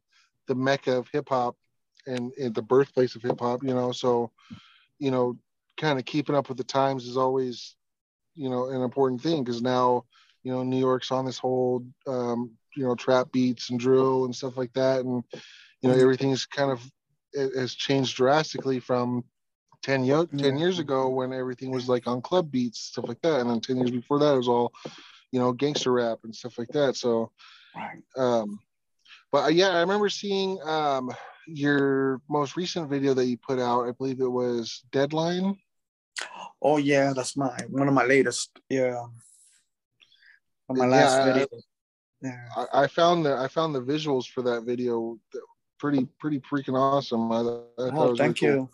[0.47, 1.55] the mecca of hip hop
[2.07, 3.63] and, and the birthplace of hip hop.
[3.63, 4.31] You know, so
[4.97, 5.37] you know,
[5.77, 7.75] kind of keeping up with the times is always,
[8.35, 10.05] you know, an important thing because now,
[10.43, 14.35] you know, New York's on this whole, um, you know, trap beats and drill and
[14.35, 15.23] stuff like that, and
[15.81, 16.01] you know, mm-hmm.
[16.01, 16.81] everything's kind of
[17.33, 19.23] it has changed drastically from
[19.83, 23.39] 10, yo- 10 years ago when everything was like on club beats stuff like that
[23.39, 24.73] and then 10 years before that it was all
[25.31, 26.95] you know, gangster rap and stuff like that.
[26.95, 27.31] So,
[28.17, 28.59] um,
[29.31, 31.11] but uh, yeah, I remember seeing um,
[31.47, 33.87] your most recent video that you put out.
[33.87, 35.57] I believe it was Deadline.
[36.61, 38.51] Oh yeah, that's my one of my latest.
[38.69, 39.05] Yeah,
[40.67, 41.47] on my last yeah, video.
[42.21, 45.17] Yeah, I, I, found the I found the visuals for that video
[45.79, 47.31] pretty pretty freaking awesome.
[47.31, 48.57] I, I oh, thank really you.
[48.57, 48.71] Cool.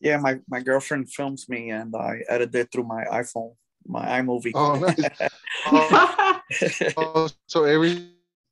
[0.00, 3.54] Yeah, my my girlfriend films me and I edited it through my iPhone
[3.86, 4.52] my iMovie.
[4.54, 5.30] Oh, nice.
[5.66, 6.40] oh,
[6.96, 8.10] oh, so every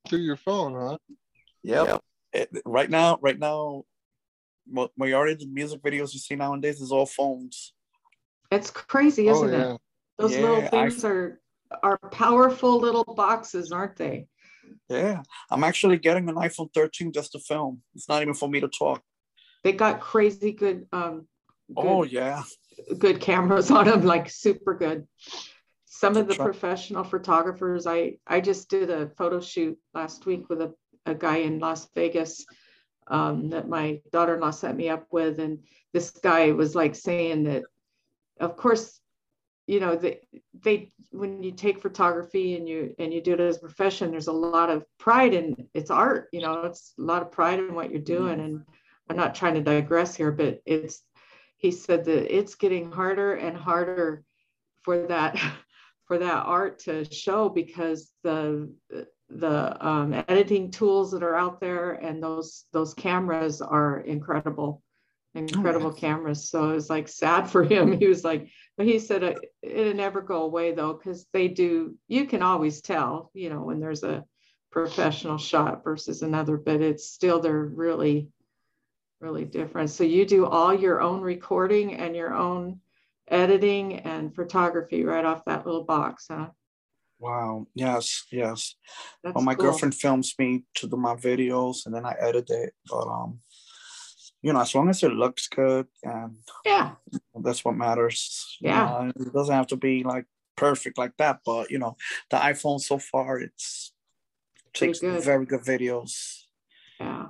[0.09, 0.99] through your phone, huh?
[1.62, 2.01] Yep.
[2.35, 2.51] yep.
[2.64, 3.85] Right now, right now,
[4.97, 7.72] majority of the music videos you see nowadays is all phones.
[8.51, 9.74] It's crazy, oh, isn't oh, yeah.
[9.74, 9.80] it?
[10.18, 11.41] Those yeah, little things I, are
[11.82, 14.26] are powerful little boxes, aren't they?
[14.89, 17.82] Yeah, I'm actually getting an iPhone 13 just to film.
[17.95, 19.03] It's not even for me to talk.
[19.62, 20.87] They got crazy good.
[20.93, 21.26] Um,
[21.74, 22.43] good oh yeah,
[22.99, 25.07] good cameras on them, like super good.
[25.87, 30.61] Some of the professional photographers, I I just did a photo shoot last week with
[30.61, 30.75] a,
[31.07, 32.45] a guy in Las Vegas
[33.07, 35.61] um, that my daughter-in-law set me up with, and
[35.93, 37.62] this guy was like saying that,
[38.41, 39.01] of course,
[39.66, 40.20] you know they
[40.62, 44.27] they when you take photography and you and you do it as a profession, there's
[44.27, 46.29] a lot of pride in it's art.
[46.33, 48.64] You know, it's a lot of pride in what you're doing, and
[49.09, 51.03] I'm not trying to digress here, but it's
[51.57, 54.25] he said that it's getting harder and harder
[54.83, 55.39] for that
[56.07, 58.71] for that art to show because the
[59.31, 64.83] the um, editing tools that are out there and those those cameras are incredible
[65.35, 66.49] incredible oh, cameras.
[66.49, 67.99] So it was like sad for him.
[67.99, 71.97] He was like but he said it, it'll never go away though because they do
[72.09, 74.25] you can always tell you know when there's a
[74.71, 78.29] professional shot versus another but it's still they're really
[79.25, 79.91] really different.
[79.91, 82.81] So you do all your own recording and your own
[83.29, 86.51] editing and photography right off that little box, huh?
[87.18, 87.66] Wow.
[87.75, 88.75] Yes, yes.
[89.22, 89.64] That's well, my cool.
[89.64, 92.75] girlfriend films me to do my videos and then I edit it.
[92.91, 93.41] But um,
[94.43, 96.97] you know, as long as it looks good and yeah,
[97.35, 98.59] that's what matters.
[98.61, 99.01] Yeah.
[99.01, 101.97] You know, it doesn't have to be like perfect like that, but you know,
[102.31, 103.93] the iPhone so far it's
[104.75, 105.25] takes good.
[105.25, 106.43] very good videos.
[107.01, 107.29] Yeah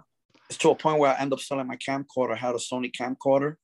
[0.48, 2.32] it's to a point where I end up selling my camcorder.
[2.32, 3.56] I had a Sony camcorder,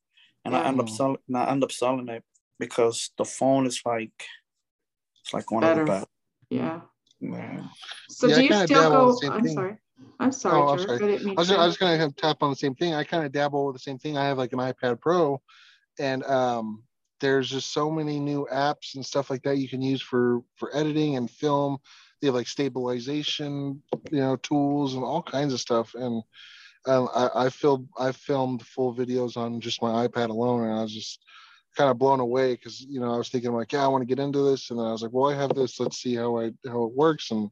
[0.44, 0.60] and yeah.
[0.60, 1.18] I end up selling.
[1.34, 2.24] I end up selling it
[2.58, 4.12] because the phone is like,
[5.22, 5.82] it's like one Better.
[5.82, 6.06] of the best.
[6.50, 6.80] Yeah.
[7.20, 7.62] Yeah.
[8.08, 9.18] So yeah, do you still go?
[9.30, 9.54] I'm thing.
[9.54, 9.76] sorry.
[10.18, 11.18] I'm sorry, oh, I'm sorry.
[11.18, 12.94] I, I, was, I was gonna have tap on the same thing.
[12.94, 14.16] I kind of dabble with the same thing.
[14.16, 15.40] I have like an iPad Pro,
[15.98, 16.82] and um,
[17.20, 20.74] there's just so many new apps and stuff like that you can use for for
[20.74, 21.78] editing and film.
[22.20, 25.94] They have like stabilization, you know, tools and all kinds of stuff.
[25.94, 26.22] And
[26.86, 30.82] um, I, I filmed I filmed full videos on just my iPad alone, and I
[30.82, 31.20] was just
[31.76, 34.14] kind of blown away because you know I was thinking like, yeah, I want to
[34.14, 35.78] get into this, and then I was like, well, I have this.
[35.78, 37.30] Let's see how I how it works.
[37.30, 37.50] And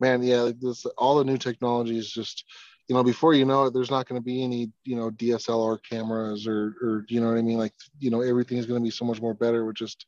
[0.00, 2.44] man, yeah, this all the new technology is just
[2.88, 5.78] you know, before you know it, there's not going to be any, you know, DSLR
[5.82, 7.58] cameras or, or, you know what I mean?
[7.58, 10.06] Like, you know, everything is going to be so much more better with just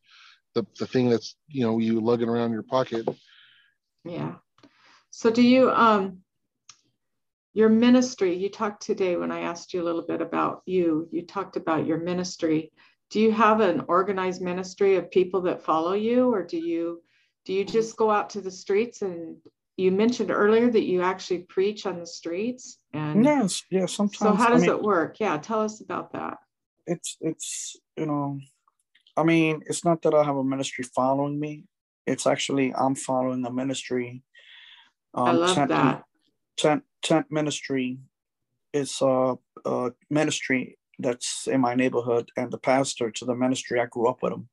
[0.54, 3.08] the, the thing that's, you know, you lugging around your pocket.
[4.04, 4.34] Yeah.
[5.10, 6.18] So do you, um,
[7.58, 11.22] your ministry, you talked today when I asked you a little bit about you, you
[11.22, 12.70] talked about your ministry.
[13.10, 17.02] Do you have an organized ministry of people that follow you or do you,
[17.44, 19.02] do you just go out to the streets?
[19.02, 19.38] And
[19.76, 24.34] you mentioned earlier that you actually preach on the streets and yes yeah sometimes so
[24.34, 25.18] how does I mean, it work?
[25.18, 26.38] Yeah tell us about that.
[26.86, 28.38] It's it's you know
[29.16, 31.64] i mean it's not that i have a ministry following me.
[32.06, 34.22] It's actually i'm following a ministry
[35.14, 36.04] um, i love tent, that
[36.58, 37.98] tent, tent ministry
[38.72, 43.86] is a, a ministry that's in my neighborhood and the pastor to the ministry i
[43.86, 44.48] grew up with him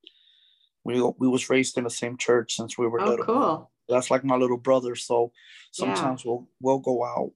[0.84, 4.12] we, we was raised in the same church since we were oh, little cool that's
[4.12, 4.96] like my little brother.
[4.96, 5.32] So
[5.72, 6.32] sometimes yeah.
[6.32, 7.32] we'll we'll go out,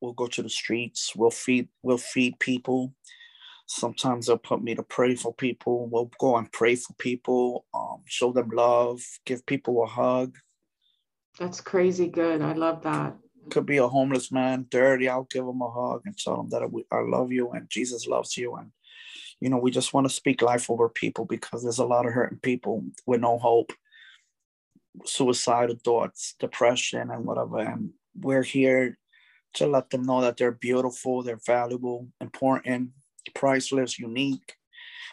[0.00, 2.94] we'll go to the streets, we'll feed we'll feed people.
[3.68, 5.88] Sometimes they'll put me to pray for people.
[5.88, 10.36] We'll go and pray for people, um, show them love, give people a hug.
[11.40, 12.42] That's crazy good.
[12.42, 13.16] I love that.
[13.50, 15.08] Could be a homeless man, dirty.
[15.08, 18.36] I'll give him a hug and tell him that I, love you and Jesus loves
[18.36, 18.56] you.
[18.56, 18.72] And,
[19.40, 22.12] you know, we just want to speak life over people because there's a lot of
[22.12, 23.72] hurting people with no hope
[25.04, 27.58] suicidal thoughts, depression, and whatever.
[27.58, 28.98] And we're here
[29.54, 32.90] to let them know that they're beautiful, they're valuable, important,
[33.34, 34.54] priceless, unique,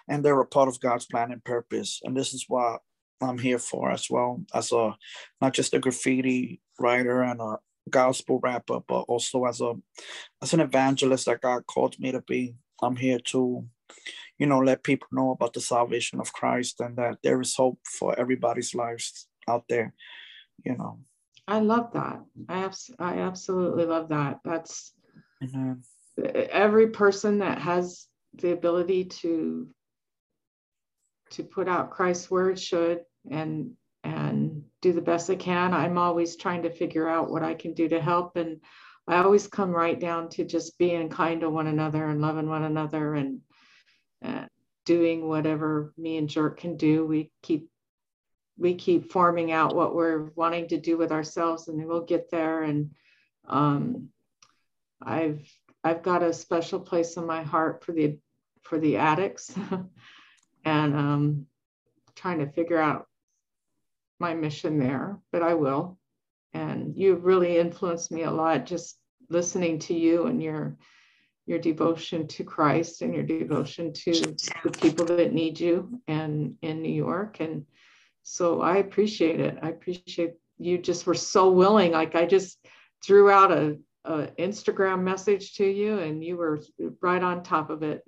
[0.08, 2.02] and they're a part of God's plan and purpose.
[2.04, 2.82] And this is what
[3.22, 4.96] I'm here for as well as a
[5.42, 7.58] not just a graffiti writer and a
[7.90, 9.74] gospel rapper, but also as a
[10.42, 12.56] as an evangelist that God called me to be.
[12.82, 13.66] I'm here to,
[14.38, 17.80] you know, let people know about the salvation of Christ and that there is hope
[17.86, 19.94] for everybody's lives out there,
[20.66, 21.00] you know.
[21.48, 22.22] I love that.
[22.48, 24.40] I have, I absolutely love that.
[24.46, 24.94] That's
[25.44, 25.74] mm-hmm.
[26.52, 29.70] every person that has the ability to
[31.32, 33.72] to put out Christ's word should and
[34.84, 35.74] do the best I can.
[35.74, 38.60] I'm always trying to figure out what I can do to help and
[39.08, 42.64] I always come right down to just being kind to one another and loving one
[42.64, 43.42] another and,
[44.22, 44.48] and
[44.86, 47.06] doing whatever me and Jerk can do.
[47.06, 47.70] We keep
[48.58, 52.64] we keep forming out what we're wanting to do with ourselves and we'll get there
[52.64, 52.92] and
[53.48, 54.10] um,
[55.02, 55.42] i've
[55.84, 58.18] i've got a special place in my heart for the
[58.62, 59.54] for the addicts
[60.66, 61.46] and um,
[62.16, 63.08] trying to figure out
[64.20, 65.98] my mission there but i will
[66.54, 68.98] and you've really influenced me a lot just
[69.30, 70.78] listening to you and your
[71.46, 74.12] your devotion to christ and your devotion to
[74.64, 77.66] the people that need you and in new york and
[78.24, 79.58] so I appreciate it.
[79.62, 81.92] I appreciate you just were so willing.
[81.92, 82.58] Like I just
[83.06, 86.62] threw out a, a Instagram message to you and you were
[87.02, 88.02] right on top of it,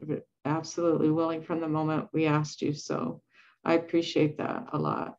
[0.46, 2.74] absolutely willing from the moment we asked you.
[2.74, 3.22] So
[3.66, 5.16] I appreciate that a lot.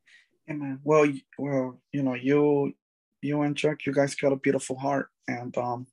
[0.46, 0.80] Yeah, man.
[0.84, 1.06] Well,
[1.38, 2.72] well, you know, you,
[3.22, 5.86] you and Chuck, you guys got a beautiful heart, and um,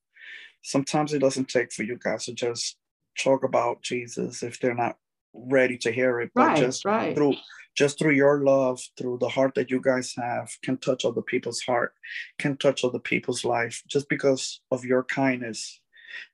[0.61, 2.77] sometimes it doesn't take for you guys to just
[3.17, 4.97] talk about Jesus if they're not
[5.33, 7.15] ready to hear it, but right, just right.
[7.15, 7.35] through
[7.75, 11.61] just through your love, through the heart that you guys have, can touch other people's
[11.61, 11.93] heart,
[12.37, 15.81] can touch other people's life, just because of your kindness.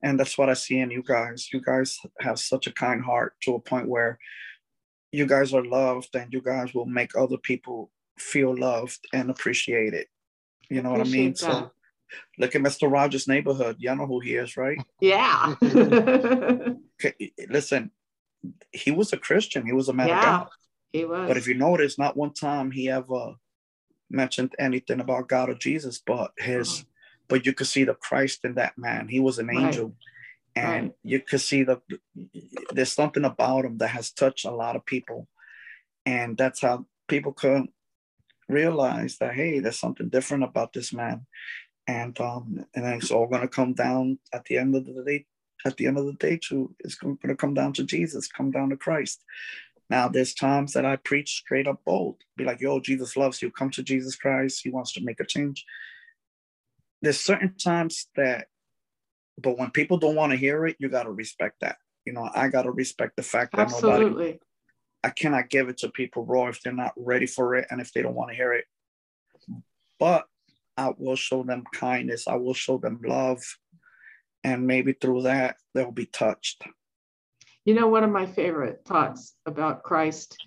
[0.04, 1.48] And that's what I see in you guys.
[1.54, 4.20] You guys have such a kind heart to a point where
[5.14, 7.90] you guys are loved and you guys will make other people
[8.20, 10.08] feel loved and appreciated.
[10.70, 11.32] You know what I mean?
[11.32, 11.40] That.
[11.40, 11.72] So
[12.38, 12.92] look at Mr.
[12.92, 13.78] Rogers' neighborhood.
[13.80, 14.80] Y'all know who he is, right?
[15.00, 15.56] Yeah.
[15.64, 17.92] okay, listen,
[18.72, 19.66] he was a Christian.
[19.66, 20.20] He was a man yeah.
[20.20, 20.50] of God.
[20.94, 21.28] He was.
[21.28, 23.36] But if you notice, not one time he ever
[24.10, 26.88] mentioned anything about God or Jesus, but his, oh.
[27.28, 29.08] but you could see the Christ in that man.
[29.08, 29.58] He was an right.
[29.58, 29.96] angel.
[30.56, 30.96] And right.
[31.04, 31.80] you could see the
[32.72, 35.28] there's something about him that has touched a lot of people.
[36.06, 37.68] And that's how people could
[38.50, 41.26] realize that hey, there's something different about this man.
[41.88, 45.26] And um, and then it's all gonna come down at the end of the day
[45.66, 48.50] at the end of the day to it's going to come down to jesus come
[48.50, 49.26] down to christ
[49.90, 53.50] now, there's times that I preach straight up bold, be like, yo, Jesus loves you.
[53.50, 54.62] Come to Jesus Christ.
[54.64, 55.66] He wants to make a change.
[57.02, 58.48] There's certain times that,
[59.42, 61.78] but when people don't want to hear it, you got to respect that.
[62.06, 64.16] You know, I got to respect the fact that Absolutely.
[64.16, 64.40] nobody,
[65.04, 67.94] I cannot give it to people raw if they're not ready for it and if
[67.94, 68.66] they don't want to hear it.
[70.00, 70.26] But
[70.78, 73.42] I will show them kindness, I will show them love.
[74.44, 76.64] And maybe through that, they'll be touched.
[77.66, 80.38] You know, one of my favorite thoughts about Christ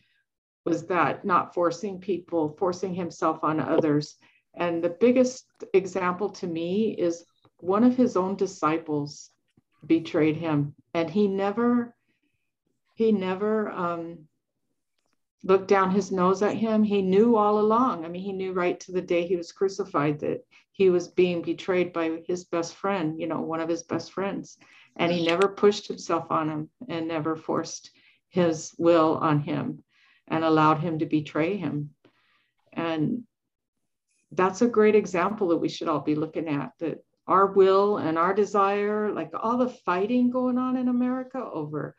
[0.65, 4.17] was that not forcing people, forcing himself on others.
[4.55, 7.25] And the biggest example to me is
[7.59, 9.31] one of his own disciples
[9.87, 11.95] betrayed him and he never
[12.95, 14.29] he never um,
[15.45, 18.05] looked down his nose at him he knew all along.
[18.05, 21.43] I mean he knew right to the day he was crucified that he was being
[21.43, 24.59] betrayed by his best friend you know one of his best friends.
[24.97, 27.91] And he never pushed himself on him and never forced
[28.29, 29.83] his will on him
[30.29, 31.91] and allowed him to betray him.
[32.73, 33.23] And
[34.33, 38.19] that's a great example that we should all be looking at that our will and
[38.19, 41.95] our desire, like all the fighting going on in America over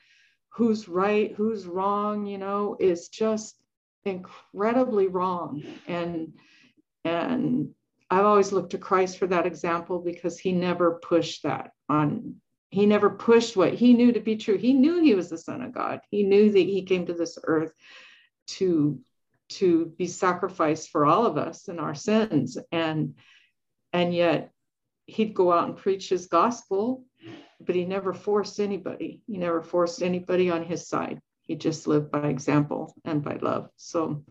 [0.54, 3.56] who's right, who's wrong, you know, is just
[4.06, 5.64] incredibly wrong.
[5.88, 6.34] And
[7.06, 7.74] and
[8.10, 12.36] I've always looked to Christ for that example because he never pushed that on
[12.70, 14.58] he never pushed what he knew to be true.
[14.58, 16.00] He knew he was the son of God.
[16.10, 17.72] He knew that he came to this earth
[18.48, 19.00] to
[19.50, 23.16] to be sacrificed for all of us and our sins and
[23.92, 24.52] and yet
[25.06, 27.04] he'd go out and preach his gospel
[27.66, 29.22] but he never forced anybody.
[29.28, 31.20] He never forced anybody on his side.
[31.44, 33.70] He just lived by example and by love.
[33.76, 34.24] So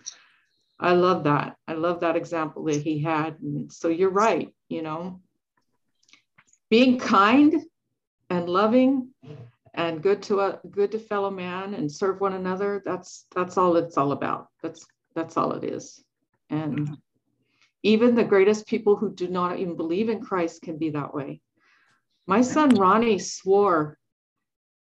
[0.81, 1.57] i love that.
[1.69, 3.39] I love that example that he had.
[3.41, 5.21] And so you're right you know.
[6.71, 7.63] Being kind
[8.31, 9.11] and loving
[9.75, 13.77] and good to a good to fellow man and serve one another that's that's all
[13.77, 14.49] it's all about.
[14.63, 16.03] That's that's all it is.
[16.49, 16.97] And
[17.83, 21.43] even the greatest people who do not even believe in Christ can be that way.
[22.27, 23.99] My son Ronnie swore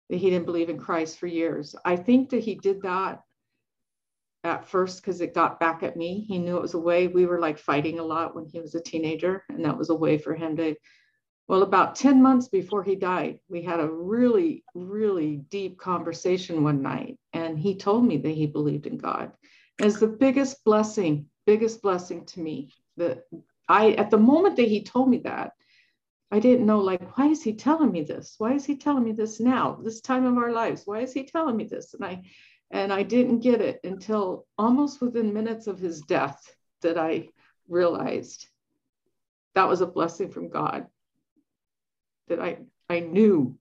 [0.10, 1.76] that he didn't believe in Christ for years.
[1.84, 3.22] I think that he did that
[4.44, 6.26] at first because it got back at me.
[6.28, 8.76] He knew it was a way we were like fighting a lot when he was
[8.76, 10.76] a teenager, and that was a way for him to.
[11.48, 16.82] Well, about 10 months before he died, we had a really, really deep conversation one
[16.82, 19.32] night, and he told me that he believed in God
[19.82, 22.72] is the biggest blessing, biggest blessing to me.
[22.98, 23.24] That
[23.68, 25.54] I, at the moment that he told me that,
[26.34, 28.34] I didn't know, like, why is he telling me this?
[28.40, 30.82] Why is he telling me this now, this time of our lives?
[30.84, 31.94] Why is he telling me this?
[31.94, 32.24] And I,
[32.72, 36.44] and I didn't get it until almost within minutes of his death
[36.82, 37.30] that I
[37.70, 38.48] realized
[39.54, 40.88] that was a blessing from God.
[42.30, 42.58] That I,
[42.90, 43.56] I knew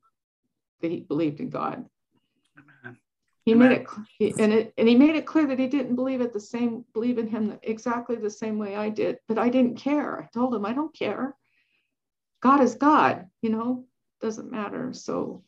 [0.81, 1.85] that he believed in God.
[3.45, 3.69] He Amen.
[3.69, 3.87] made it,
[4.19, 6.87] he, and it, and he made it clear that he didn't believe it the same,
[6.95, 9.19] believe in him exactly the same way I did.
[9.29, 10.23] But I didn't care.
[10.23, 11.37] I told him I don't care.
[12.43, 13.27] God is God.
[13.41, 13.85] You know,
[14.21, 14.93] doesn't matter.
[14.93, 15.45] So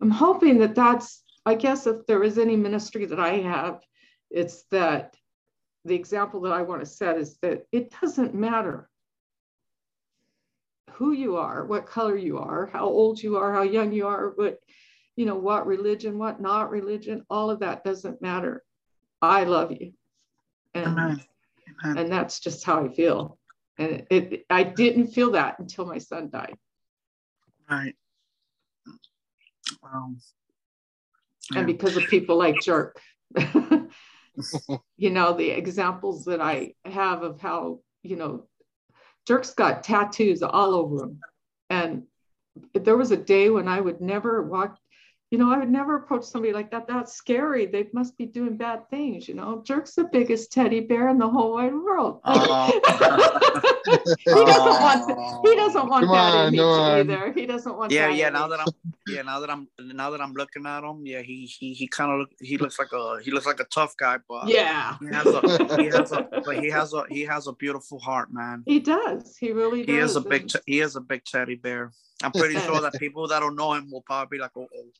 [0.00, 1.22] I'm hoping that that's.
[1.44, 3.80] I guess if there is any ministry that I have,
[4.30, 5.16] it's that
[5.84, 8.88] the example that I want to set is that it doesn't matter
[10.92, 14.32] who you are, what color you are, how old you are, how young you are,
[14.36, 14.60] what
[15.16, 18.62] you know, what religion, what not religion, all of that doesn't matter.
[19.20, 19.92] I love you.
[20.74, 21.24] And, Amen.
[21.84, 21.98] Amen.
[21.98, 23.38] and that's just how I feel.
[23.82, 26.54] And it, I didn't feel that until my son died.
[27.68, 27.94] Right.
[29.82, 30.14] Wow.
[31.50, 31.58] Yeah.
[31.58, 33.00] And because of people like Jerk,
[34.96, 38.46] you know, the examples that I have of how, you know,
[39.26, 41.20] Jerk's got tattoos all over him.
[41.70, 42.02] And
[42.74, 44.78] there was a day when I would never walk
[45.32, 46.86] you know, I would never approach somebody like that.
[46.86, 47.64] That's scary.
[47.64, 49.26] They must be doing bad things.
[49.26, 52.20] You know, Jerk's the biggest teddy bear in the whole wide world.
[52.22, 52.66] Oh.
[52.66, 55.08] he doesn't want.
[55.08, 57.32] To, he doesn't want that on, image either.
[57.32, 57.92] He doesn't want.
[57.92, 58.28] Yeah, yeah.
[58.28, 58.40] Image.
[58.40, 58.66] Now that I'm,
[59.08, 62.12] yeah, now that I'm, now that I'm looking at him, yeah, he he he kind
[62.12, 62.30] of look.
[62.38, 65.76] he looks like a he looks like a tough guy, but yeah, he has a
[65.80, 68.64] he has a but he has a he has a beautiful heart, man.
[68.66, 69.34] He does.
[69.38, 69.94] He really does.
[69.94, 71.90] He is a big he is a big teddy bear.
[72.22, 74.68] I'm pretty sure that people that don't know him will probably be like, oh.
[74.76, 74.90] oh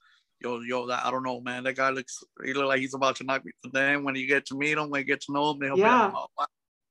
[0.43, 1.65] yo, yo, that I don't know, man.
[1.65, 3.53] That guy looks, he look like he's about to knock me.
[3.63, 5.79] But then when you get to meet him, when you get to know him, they'll
[5.79, 6.09] yeah.
[6.09, 6.47] be like, oh, wow.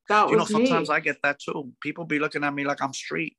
[0.10, 0.96] That you know, sometimes me.
[0.96, 1.72] I get that too.
[1.82, 3.38] People be looking at me like I'm street,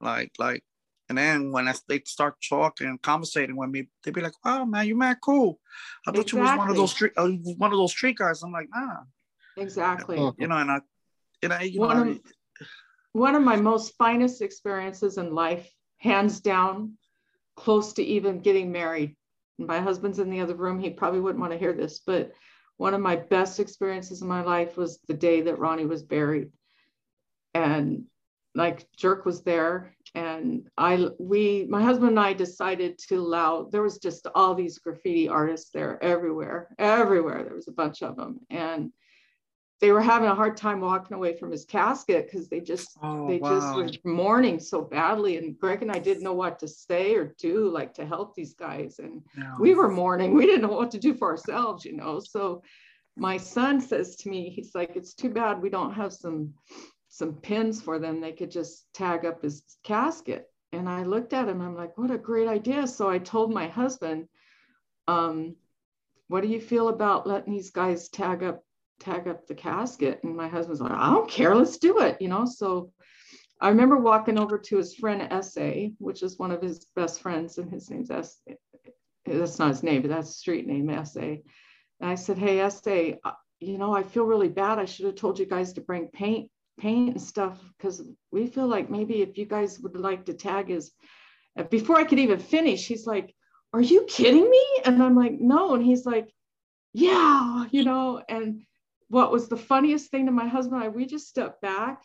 [0.00, 0.62] like, like,
[1.08, 4.64] and then when I, they start talking and conversating with me, they be like, "Oh
[4.64, 5.58] man, you man cool.
[6.06, 6.38] I thought exactly.
[6.38, 9.00] you was one of those street, uh, one of those street guys." I'm like, "Nah."
[9.56, 10.18] Exactly.
[10.38, 10.80] You know, and I,
[11.42, 12.20] you know, you one know, of,
[13.12, 16.96] one of my most finest experiences in life, hands down,
[17.58, 19.16] close to even getting married.
[19.58, 20.78] My husband's in the other room.
[20.78, 22.32] He probably wouldn't want to hear this, but
[22.76, 26.52] one of my best experiences in my life was the day that Ronnie was buried.
[27.54, 28.04] And
[28.54, 33.82] like Jerk was there and I we my husband and I decided to allow there
[33.82, 38.40] was just all these graffiti artists there everywhere everywhere there was a bunch of them
[38.50, 38.90] and
[39.80, 43.28] they were having a hard time walking away from his casket because they just oh,
[43.28, 43.80] they wow.
[43.80, 47.34] just were mourning so badly and greg and i didn't know what to say or
[47.38, 49.54] do like to help these guys and no.
[49.58, 52.62] we were mourning we didn't know what to do for ourselves you know so
[53.16, 56.52] my son says to me he's like it's too bad we don't have some
[57.08, 58.20] some pins for them.
[58.20, 60.46] They could just tag up his casket.
[60.72, 62.86] And I looked at him, I'm like, what a great idea.
[62.86, 64.28] So I told my husband,
[65.06, 65.56] um,
[66.28, 68.62] what do you feel about letting these guys tag up
[69.00, 70.20] tag up the casket?
[70.22, 72.44] And my husband's like, I don't care, let's do it, you know.
[72.44, 72.92] So
[73.60, 77.58] I remember walking over to his friend S.A., which is one of his best friends,
[77.58, 78.40] and his name's S.
[79.26, 81.42] That's not his name, but that's street name S.A.
[82.00, 84.78] And I said, Hey, S.A., uh, you know, I feel really bad.
[84.78, 88.68] I should have told you guys to bring paint, paint and stuff because we feel
[88.68, 90.92] like maybe if you guys would like to tag his.
[91.58, 93.34] Uh, before I could even finish, he's like,
[93.72, 94.66] Are you kidding me?
[94.84, 95.74] And I'm like, No.
[95.74, 96.32] And he's like,
[96.92, 98.22] Yeah, you know.
[98.28, 98.62] And
[99.08, 102.02] what was the funniest thing to my husband and I, we just stepped back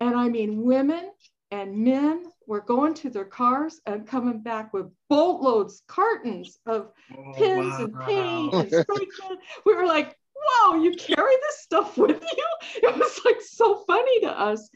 [0.00, 1.10] and I mean, women
[1.50, 7.32] and men were going to their cars and coming back with boatloads, cartons of oh,
[7.34, 7.84] pins wow.
[7.84, 9.36] and paint and spray can.
[9.64, 12.46] We were like, whoa, you carry this stuff with you?
[12.82, 14.68] It was like so funny to us.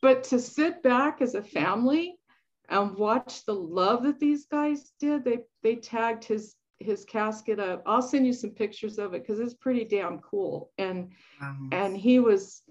[0.00, 2.16] But to sit back as a family
[2.68, 7.82] and watch the love that these guys did, they they tagged his his casket up.
[7.86, 10.70] I'll send you some pictures of it because it's pretty damn cool.
[10.78, 12.62] And um, and he was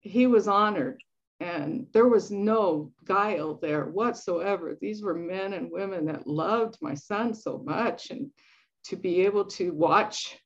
[0.00, 1.02] he was honored
[1.40, 4.76] and there was no guile there whatsoever.
[4.80, 8.10] These were men and women that loved my son so much.
[8.10, 8.30] And
[8.86, 10.38] to be able to watch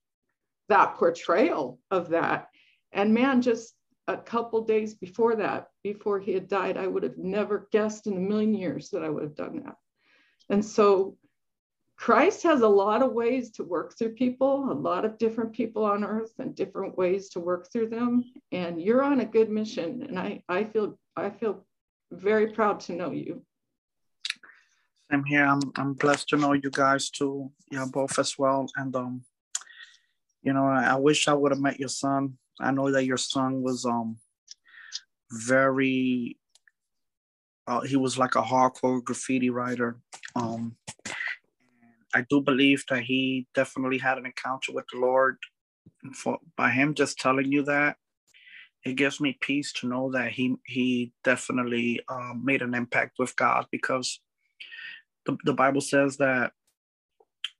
[0.68, 2.48] that portrayal of that.
[2.92, 3.74] And man, just
[4.08, 8.16] a couple days before that, before he had died, I would have never guessed in
[8.16, 9.76] a million years that I would have done that.
[10.48, 11.16] And so
[12.00, 15.84] Christ has a lot of ways to work through people, a lot of different people
[15.84, 18.24] on earth and different ways to work through them.
[18.52, 20.02] And you're on a good mission.
[20.08, 21.66] And I, I feel I feel
[22.10, 23.42] very proud to know you.
[25.10, 25.44] Same here.
[25.44, 27.52] I'm I'm blessed to know you guys too.
[27.70, 28.66] Yeah, both as well.
[28.76, 29.22] And um,
[30.42, 32.38] you know, I, I wish I would have met your son.
[32.58, 34.16] I know that your son was um
[35.30, 36.38] very
[37.66, 39.98] uh, he was like a hardcore graffiti writer.
[40.34, 40.76] Um,
[42.14, 45.38] I do believe that he definitely had an encounter with the Lord.
[46.14, 47.96] For by him just telling you that,
[48.84, 53.36] it gives me peace to know that he he definitely um, made an impact with
[53.36, 54.20] God because
[55.26, 56.52] the, the Bible says that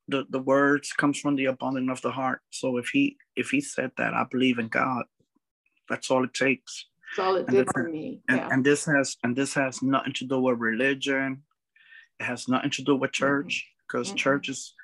[0.09, 2.41] the, the words comes from the abundance of the heart.
[2.51, 5.05] So if he if he said that, I believe in God.
[5.89, 6.87] That's all it takes.
[7.17, 8.21] That's all it and did for me.
[8.29, 8.45] Yeah.
[8.45, 11.43] And, and, this has and this has nothing to do with religion.
[12.19, 13.25] It has nothing to do with mm-hmm.
[13.25, 14.16] church because mm-hmm.
[14.16, 14.74] churches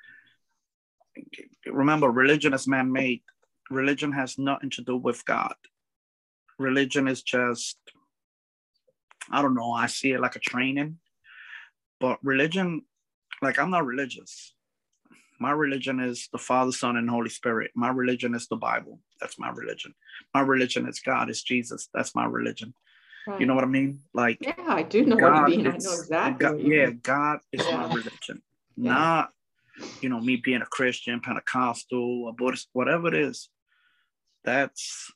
[1.65, 3.21] remember religion is man-made.
[3.69, 5.55] Religion has nothing to do with god.
[6.57, 7.77] Religion is just
[9.29, 10.97] i don't know i see it like a training.
[11.99, 12.83] But religion
[13.41, 14.53] like i'm not religious.
[15.39, 17.71] My religion is the father son and holy spirit.
[17.75, 18.99] My religion is the bible.
[19.21, 19.93] That's my religion.
[20.33, 21.89] My religion is god is jesus.
[21.93, 22.73] That's my religion.
[23.27, 23.41] Right.
[23.41, 23.99] you know what i mean?
[24.13, 25.67] Like yeah i do know god what you mean.
[25.67, 27.77] I know exactly god, yeah god is yeah.
[27.77, 28.41] my religion
[28.77, 28.93] yeah.
[28.93, 29.29] not
[30.01, 33.49] you know me being a christian pentecostal a buddhist whatever it is
[34.47, 35.11] that's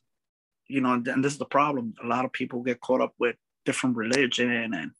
[0.68, 1.94] you know and this is the problem.
[2.04, 4.90] A lot of people get caught up with different religion and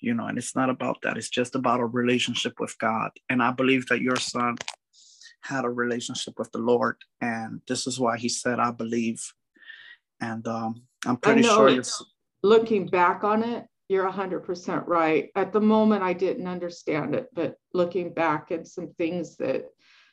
[0.00, 1.16] you know and it's not about that.
[1.16, 3.10] It's just about a relationship with god.
[3.30, 4.56] And i believe that your son
[5.42, 9.22] had a relationship with the lord and this is why he said i believe.
[10.20, 12.04] And um, i'm pretty sure it's
[12.42, 15.30] looking back on it you're 100% right.
[15.34, 19.66] At the moment, I didn't understand it, but looking back at some things that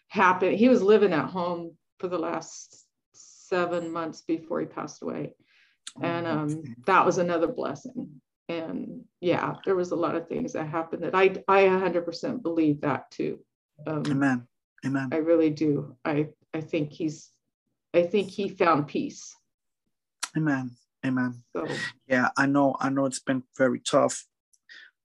[0.07, 5.33] happened, he was living at home for the last seven months before he passed away.
[6.01, 8.21] And um, that was another blessing.
[8.49, 12.81] And yeah, there was a lot of things that happened that I, I 100% believe
[12.81, 13.39] that too.
[13.87, 14.47] Um, Amen.
[14.85, 15.09] Amen.
[15.11, 15.95] I really do.
[16.05, 17.29] I, I think he's,
[17.93, 19.35] I think he found peace.
[20.37, 20.71] Amen.
[21.05, 21.43] Amen.
[21.53, 21.67] So.
[22.07, 22.75] Yeah, I know.
[22.79, 24.25] I know it's been very tough,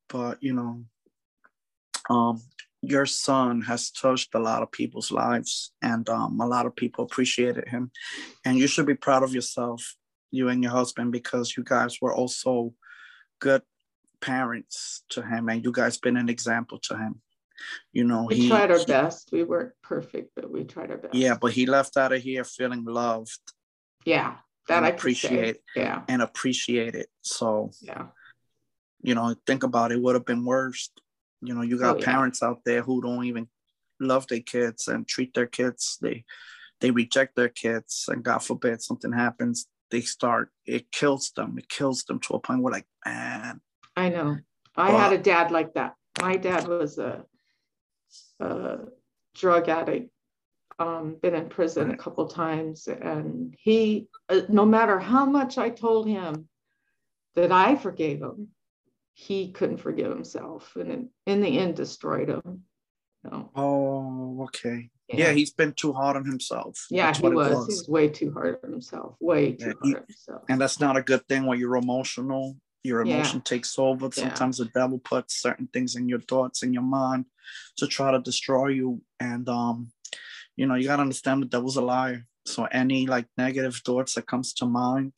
[0.09, 0.85] but you know,
[2.09, 2.41] um,
[2.83, 7.05] your son has touched a lot of people's lives, and um, a lot of people
[7.05, 7.91] appreciated him,
[8.45, 9.97] and you should be proud of yourself,
[10.31, 12.73] you and your husband, because you guys were also
[13.41, 13.63] good
[14.21, 17.21] parents to him, and you guys been an example to him.
[17.93, 19.29] You know, we he tried our best.
[19.33, 21.15] We weren't perfect, but we tried our best.
[21.15, 23.39] Yeah, but he left out of here feeling loved.
[24.07, 24.37] Yeah,
[24.69, 26.03] that I appreciate yeah.
[26.09, 27.09] and appreciate it.
[27.23, 28.07] So yeah.
[29.03, 30.91] you know think about it would have been worse.
[31.43, 32.49] You know you got oh, parents yeah.
[32.49, 33.49] out there who don't even
[34.01, 36.25] love their kids and treat their kids they
[36.81, 41.59] they reject their kids and god forbid something happens they start it kills them.
[41.59, 43.61] It kills them to a point where like man.
[43.97, 44.39] I know.
[44.77, 45.95] I but, had a dad like that.
[46.21, 47.25] My dad was a,
[48.39, 48.79] a
[49.35, 50.11] drug addict
[50.81, 55.69] um, been in prison a couple times, and he, uh, no matter how much I
[55.69, 56.49] told him,
[57.37, 58.49] that I forgave him,
[59.13, 62.63] he couldn't forgive himself, and in, in the end, destroyed him.
[63.55, 64.89] Oh, okay.
[65.09, 65.17] Yeah.
[65.17, 65.33] yeah.
[65.33, 66.87] he's been too hard on himself.
[66.89, 67.55] Yeah, that's he was.
[67.55, 67.67] was.
[67.67, 69.17] He's way too hard on himself.
[69.21, 70.43] Way too yeah, he, hard on himself.
[70.49, 72.57] And that's not a good thing when you're emotional.
[72.83, 73.45] Your emotion yeah.
[73.45, 74.11] takes over.
[74.11, 77.27] Sometimes the devil puts certain things in your thoughts in your mind
[77.77, 79.03] to try to destroy you.
[79.19, 79.93] And um,
[80.61, 82.27] you know, you gotta understand the devil's a liar.
[82.45, 85.15] So any like negative thoughts that comes to mind,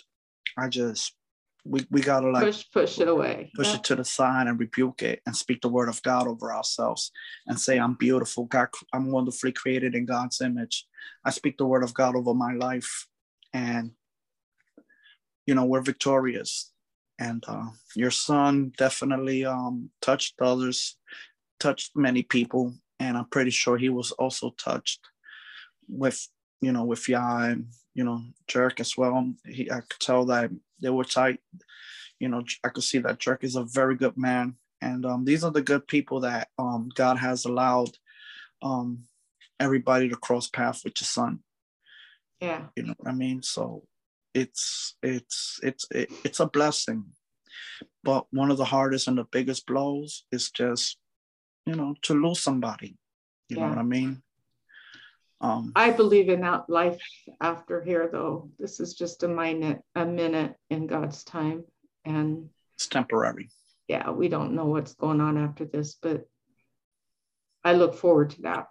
[0.57, 1.17] I just
[1.65, 3.77] we, we gotta like push push it away push yeah.
[3.77, 7.13] it to the side and rebuke it and speak the word of god over ourselves
[7.47, 10.89] and say i'm beautiful god i'm wonderfully created in god's image
[11.25, 13.07] i speak the word of god over my life
[13.53, 13.93] and
[15.47, 16.73] you know we're victorious
[17.21, 20.97] and uh, your son definitely um, touched others
[21.61, 25.12] touched many people and i'm pretty sure he was also touched
[25.89, 26.29] with
[26.61, 30.51] you know with and you know jerk as well he i could tell that
[30.83, 31.41] they were tight.
[32.19, 34.57] You know, I could see that Jerk is a very good man.
[34.83, 37.97] And um, these are the good people that um, God has allowed
[38.63, 39.05] um,
[39.59, 41.41] everybody to cross path with your son.
[42.41, 42.65] Yeah.
[42.77, 43.43] You know what I mean?
[43.43, 43.85] So
[44.35, 47.05] it's it's it's it, it's a blessing.
[48.03, 50.99] But one of the hardest and the biggest blows is just,
[51.65, 52.97] you know, to lose somebody.
[53.49, 53.63] You yeah.
[53.63, 54.23] know what I mean?
[55.43, 57.01] Um, I believe in that life
[57.41, 58.51] after here, though.
[58.61, 61.65] This is just a minute, a minute in God's time,
[62.05, 63.51] and it's temporary.
[63.89, 66.29] Yeah, we don't know what's going on after this, but
[67.65, 68.69] I look forward to that.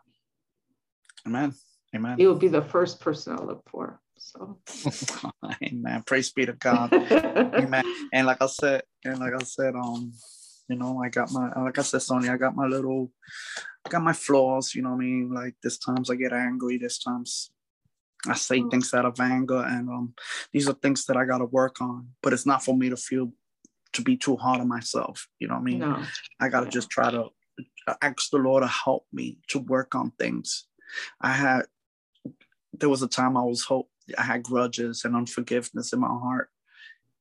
[1.28, 1.54] Amen.
[1.94, 2.18] Amen.
[2.18, 4.00] You will be the first person I look for.
[4.18, 4.60] So,
[5.64, 6.04] Amen.
[6.06, 6.94] Praise be to God.
[6.94, 7.84] Amen.
[8.14, 10.14] And like I said, and like I said, um,
[10.72, 13.12] you know, I got my like I said, Sonia, I got my little
[13.86, 15.34] I got my flaws, you know what I mean?
[15.34, 17.52] Like this times I get angry, this times
[18.28, 18.70] I say mm.
[18.70, 20.14] things out of anger, and um,
[20.54, 22.10] these are things that I got to work on.
[22.22, 23.32] But it's not for me to feel
[23.94, 25.28] to be too hard on myself.
[25.40, 25.80] You know what I mean?
[25.80, 26.04] No.
[26.40, 26.72] I got to yeah.
[26.72, 27.26] just try to
[27.88, 30.68] uh, ask the Lord to help me to work on things.
[31.20, 31.64] I had
[32.74, 36.50] there was a time I was hope I had grudges and unforgiveness in my heart,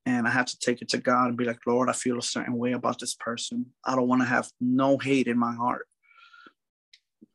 [0.07, 2.22] and I had to take it to God and be like, Lord, I feel a
[2.22, 3.66] certain way about this person.
[3.84, 5.86] I don't want to have no hate in my heart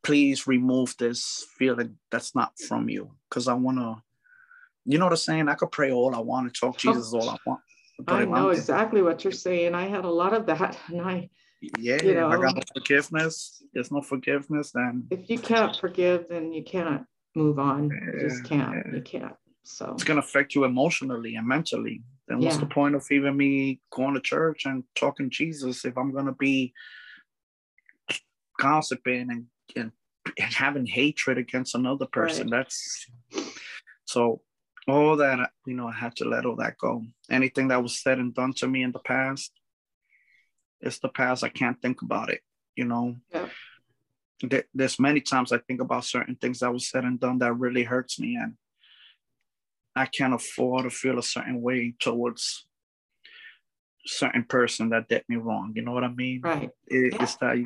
[0.06, 3.96] please remove this feeling that's not from you because I want to,
[4.84, 5.48] you know what I'm saying?
[5.48, 7.60] I could pray all I want to talk Jesus all I want.
[8.06, 9.74] I know I'm, exactly what you're saying.
[9.74, 11.28] I had a lot of that, and I.
[11.78, 13.62] Yeah, you know, I got no forgiveness.
[13.72, 15.06] There's no forgiveness, then.
[15.10, 17.88] If you can't forgive, then you cannot move on.
[17.88, 18.74] Yeah, you just can't.
[18.74, 18.94] Yeah.
[18.94, 19.34] You can't.
[19.64, 22.02] So it's gonna affect you emotionally and mentally.
[22.28, 22.60] Then what's yeah.
[22.60, 26.72] the point of even me going to church and talking Jesus if I'm gonna be
[28.58, 29.46] gossiping and
[29.76, 29.92] and,
[30.38, 32.48] and having hatred against another person.
[32.48, 32.58] Right.
[32.58, 33.06] That's
[34.04, 34.40] so
[34.88, 35.88] all that you know.
[35.88, 37.02] I had to let all that go.
[37.30, 39.52] Anything that was said and done to me in the past,
[40.80, 41.44] it's the past.
[41.44, 42.40] I can't think about it.
[42.74, 43.16] You know.
[43.32, 43.48] Yeah.
[44.74, 47.84] there's many times I think about certain things that was said and done that really
[47.84, 48.54] hurts me, and
[49.96, 52.66] I can't afford to feel a certain way towards
[54.06, 55.72] certain person that did me wrong.
[55.74, 56.42] You know what I mean?
[56.44, 56.70] Right.
[56.86, 57.22] It, yeah.
[57.22, 57.56] It's that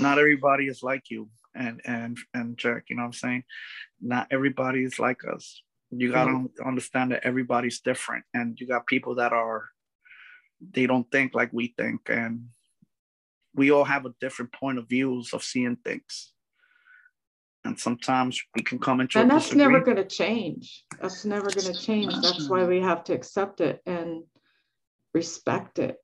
[0.00, 3.44] not everybody is like you and and and jerk you know what i'm saying
[4.00, 6.66] not everybody is like us you got to mm-hmm.
[6.68, 9.68] understand that everybody's different and you got people that are
[10.72, 12.46] they don't think like we think and
[13.54, 16.31] we all have a different point of views of seeing things
[17.64, 21.72] and sometimes we can come into and that's never going to change that's never going
[21.72, 24.22] to change that's why we have to accept it and
[25.14, 25.96] respect it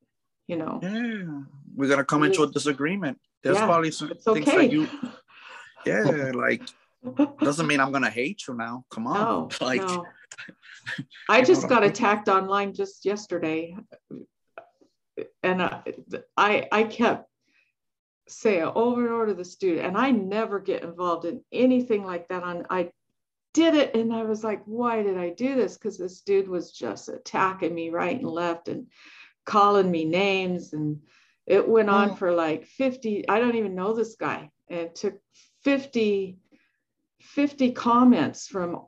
[0.46, 1.40] you know yeah
[1.74, 4.56] we're going to come into a disagreement there's yeah, probably some things okay.
[4.56, 4.88] that you
[5.86, 6.62] yeah, like
[7.40, 8.84] doesn't mean I'm gonna hate you now.
[8.90, 9.14] Come on.
[9.14, 10.04] No, like no.
[11.28, 13.76] I just got attacked online just yesterday.
[15.42, 15.80] And uh,
[16.36, 17.27] I, I, I kept
[18.30, 22.28] saying over and over to the student, and I never get involved in anything like
[22.28, 22.42] that.
[22.42, 22.90] On I
[23.54, 25.76] did it, and I was like, why did I do this?
[25.76, 28.86] Because this dude was just attacking me right and left and
[29.44, 31.00] calling me names, and
[31.46, 32.18] it went on mm.
[32.18, 33.28] for like 50.
[33.28, 34.50] I don't even know this guy.
[34.68, 35.18] And it took
[35.64, 36.38] 50,
[37.20, 38.86] 50 comments from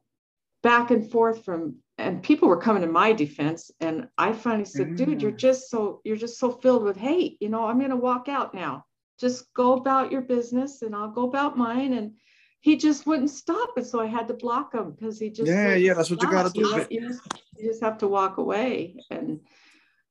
[0.62, 4.97] back and forth from and people were coming to my defense and i finally said
[4.97, 5.38] dude you're mm.
[5.38, 8.55] just so you're just so filled with hate you know i'm going to walk out
[8.55, 8.84] now
[9.20, 11.92] just go about your business and i'll go about mine.
[11.92, 12.12] And
[12.60, 13.70] he just wouldn't stop.
[13.76, 16.30] And so i had to block him because he just yeah yeah that's what you
[16.30, 16.60] got to do.
[16.60, 17.22] you, you, just,
[17.56, 18.96] you just have to walk away.
[19.10, 19.40] And,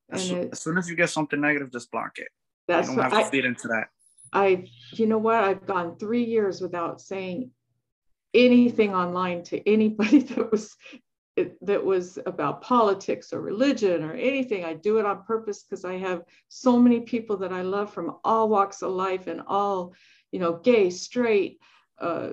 [0.09, 2.29] and as, it, as soon as you get something negative just block it.
[2.67, 3.87] That's you don't have to I, feed into that.
[4.31, 7.51] I, you know what, I've gone three years without saying
[8.33, 10.75] anything online to anybody that was
[11.39, 14.65] it, that was about politics or religion or anything.
[14.65, 18.17] I do it on purpose because I have so many people that I love from
[18.23, 19.93] all walks of life and all,
[20.31, 21.59] you know, gay, straight,
[21.99, 22.29] uh,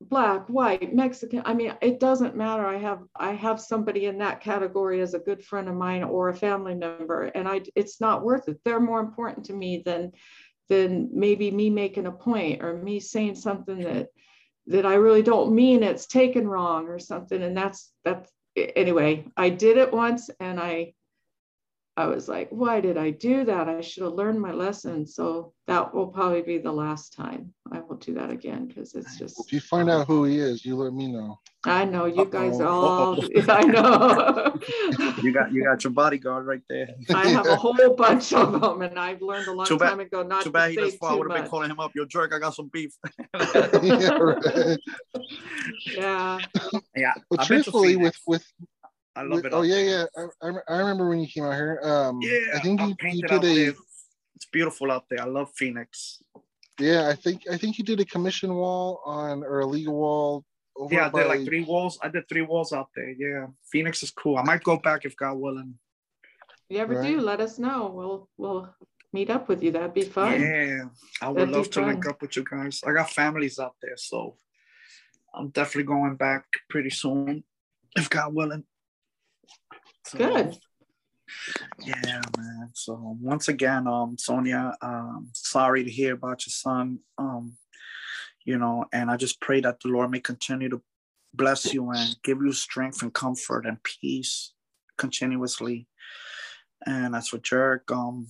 [0.00, 1.42] black, white, Mexican.
[1.44, 2.66] I mean, it doesn't matter.
[2.66, 6.28] I have I have somebody in that category as a good friend of mine or
[6.28, 8.60] a family member, and I it's not worth it.
[8.64, 10.12] They're more important to me than
[10.68, 14.08] than maybe me making a point or me saying something that
[14.68, 17.42] that I really don't mean it's taken wrong or something.
[17.42, 20.94] And that's that's anyway, I did it once and I
[21.98, 23.68] I was like, why did I do that?
[23.68, 25.04] I should have learned my lesson.
[25.04, 29.18] So that will probably be the last time I will do that again because it's
[29.18, 29.40] just.
[29.40, 31.40] If you find out who he is, you let me know.
[31.64, 32.68] I know you guys Uh-oh.
[32.68, 33.24] all.
[33.48, 34.60] I know.
[35.24, 36.86] you got you got your bodyguard right there.
[37.12, 40.22] I have a whole bunch of them, and I've learned a long too time ago
[40.22, 41.90] not too bad to he say too I would have been calling him up.
[41.96, 42.32] Yo, jerk!
[42.32, 42.92] I got some beef.
[43.34, 44.18] yeah.
[44.18, 44.78] Right.
[45.84, 46.38] Yeah.
[46.96, 47.14] Yeah.
[47.28, 48.46] Well, truthfully, with with
[49.18, 49.52] I love it.
[49.52, 50.04] Oh yeah, yeah.
[50.40, 51.80] I, I remember when you came out here.
[51.82, 53.54] Um, yeah, I think you, you did a.
[53.54, 53.74] There.
[54.36, 55.20] It's beautiful out there.
[55.20, 56.22] I love Phoenix.
[56.78, 60.44] Yeah, I think I think you did a commission wall on or a legal wall.
[60.88, 61.98] yeah, I did like three walls.
[62.00, 63.10] I did three walls out there.
[63.10, 64.36] Yeah, Phoenix is cool.
[64.36, 65.74] I might go back if God willing.
[66.70, 67.08] If you ever right.
[67.08, 67.90] do, let us know.
[67.92, 68.72] We'll we'll
[69.12, 69.72] meet up with you.
[69.72, 70.40] That'd be fun.
[70.40, 70.84] Yeah,
[71.20, 72.82] I would That'd love to link up with you guys.
[72.86, 74.36] I got families out there, so
[75.34, 77.42] I'm definitely going back pretty soon,
[77.96, 78.62] if God willing.
[80.08, 80.56] So, Good.
[81.84, 82.70] Yeah, man.
[82.72, 87.00] So once again, um, Sonia, um, sorry to hear about your son.
[87.18, 87.58] Um,
[88.46, 90.80] you know, and I just pray that the Lord may continue to
[91.34, 94.54] bless you and give you strength and comfort and peace
[94.96, 95.86] continuously.
[96.86, 98.28] And as for Jerk, um,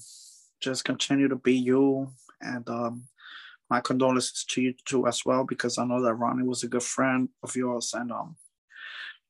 [0.60, 2.08] just continue to be you.
[2.40, 3.04] And um,
[3.70, 6.82] my condolences to you too as well, because I know that Ronnie was a good
[6.82, 7.94] friend of yours.
[7.94, 8.34] And um,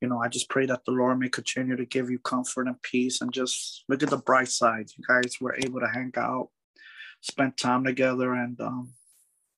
[0.01, 2.81] you know, I just pray that the Lord may continue to give you comfort and
[2.83, 4.91] peace and just look at the bright side.
[4.97, 6.51] You guys were able to hang out,
[7.21, 8.93] spend time together, and um,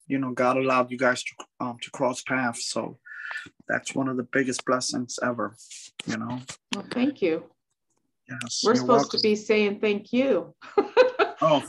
[0.07, 2.71] you know, God allowed you guys to um, to cross paths.
[2.71, 2.99] So
[3.69, 5.57] that's one of the biggest blessings ever.
[6.07, 6.41] You know.
[6.75, 7.45] Well, thank you.
[8.29, 9.19] Yes, we're supposed welcome.
[9.19, 10.55] to be saying thank you.
[11.43, 11.61] oh.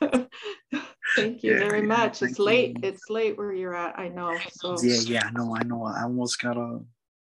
[1.16, 2.22] thank you yeah, very much.
[2.22, 2.76] it's late.
[2.76, 2.88] You.
[2.88, 3.98] It's late where you're at.
[3.98, 4.36] I know.
[4.52, 5.54] So yeah, yeah, I know.
[5.54, 5.84] I know.
[5.84, 6.80] I almost gotta,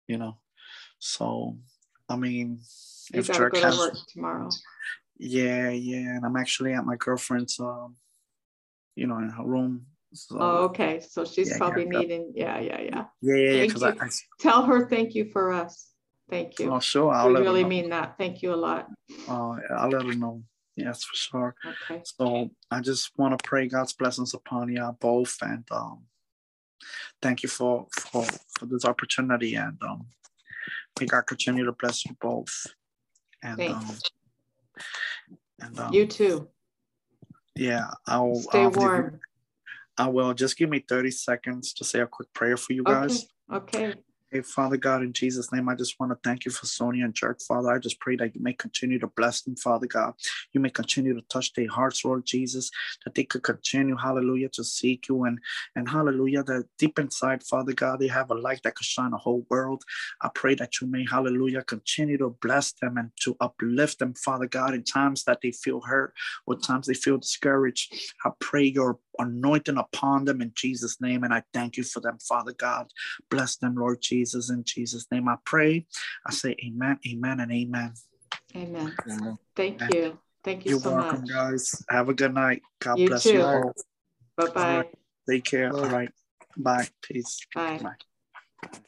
[0.07, 0.37] you know,
[1.05, 1.55] so,
[2.09, 2.61] I mean,
[3.13, 4.49] you if Jerk has work tomorrow.
[5.19, 7.95] Yeah, yeah, and I'm actually at my girlfriend's, um,
[8.95, 9.85] you know, in her room.
[10.13, 10.99] So, oh, okay.
[10.99, 12.31] So she's yeah, probably yeah, needing.
[12.33, 13.05] Yeah, yeah, yeah.
[13.21, 13.65] Yeah, yeah.
[13.67, 15.91] Because I, I, tell her thank you for us.
[16.27, 16.73] Thank you.
[16.73, 17.13] Oh, sure.
[17.13, 18.17] I'll we really mean that.
[18.17, 18.87] Thank you a lot.
[19.29, 20.41] Oh, I'll let her know.
[20.75, 21.55] Yes, for sure.
[21.63, 22.01] Okay.
[22.03, 26.05] So I just want to pray God's blessings upon you both, and um,
[27.21, 28.25] thank you for for
[28.57, 29.53] for this opportunity.
[29.53, 30.07] And um,
[30.99, 32.67] May God continue to bless you both.
[33.43, 33.97] And um,
[35.59, 36.47] and um, you too.
[37.55, 39.19] Yeah, I'll stay I'll warm.
[39.97, 40.33] I will.
[40.33, 43.27] Just give me 30 seconds to say a quick prayer for you guys.
[43.51, 43.87] Okay.
[43.87, 43.99] okay.
[44.31, 47.13] Hey, Father God, in Jesus' name, I just want to thank you for Sonia and
[47.13, 47.71] Jerk, Father.
[47.71, 50.15] I just pray that you may continue to bless them, Father God.
[50.51, 52.71] You may continue to touch their hearts, Lord Jesus,
[53.05, 55.37] that they could continue, hallelujah, to seek you and,
[55.75, 59.17] and hallelujah, that deep inside, Father God, they have a light that could shine the
[59.17, 59.83] whole world.
[60.21, 64.47] I pray that you may, hallelujah, continue to bless them and to uplift them, Father
[64.47, 66.15] God, in times that they feel hurt
[66.47, 67.93] or times they feel discouraged.
[68.25, 71.23] I pray your anointing upon them in Jesus' name.
[71.23, 72.87] And I thank you for them, Father God.
[73.29, 74.49] Bless them, Lord Jesus.
[74.49, 75.85] In Jesus' name I pray.
[76.25, 77.93] I say amen, amen, and amen.
[78.55, 78.95] Amen.
[79.09, 79.37] amen.
[79.55, 79.89] Thank amen.
[79.93, 80.19] you.
[80.43, 81.29] Thank you You're so welcome, much.
[81.29, 81.83] guys.
[81.89, 82.61] Have a good night.
[82.79, 83.33] God you bless too.
[83.33, 83.73] you all.
[84.37, 84.77] Bye-bye.
[84.77, 84.93] Right.
[85.29, 85.71] Take care.
[85.71, 85.79] Bye.
[85.79, 86.09] All right.
[86.57, 86.87] Bye.
[87.01, 87.39] Peace.
[87.53, 87.79] Bye.
[87.81, 88.79] Bye.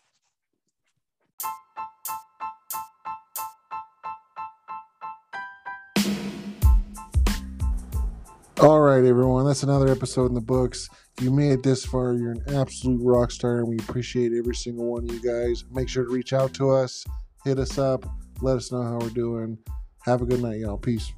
[8.60, 9.46] All right, everyone.
[9.46, 10.90] That's another episode in the books.
[11.16, 14.56] If you made it this far, you're an absolute rock star, and we appreciate every
[14.56, 15.64] single one of you guys.
[15.70, 17.06] Make sure to reach out to us,
[17.44, 18.10] hit us up,
[18.42, 19.60] let us know how we're doing.
[20.06, 20.76] Have a good night, y'all.
[20.76, 21.14] Peace.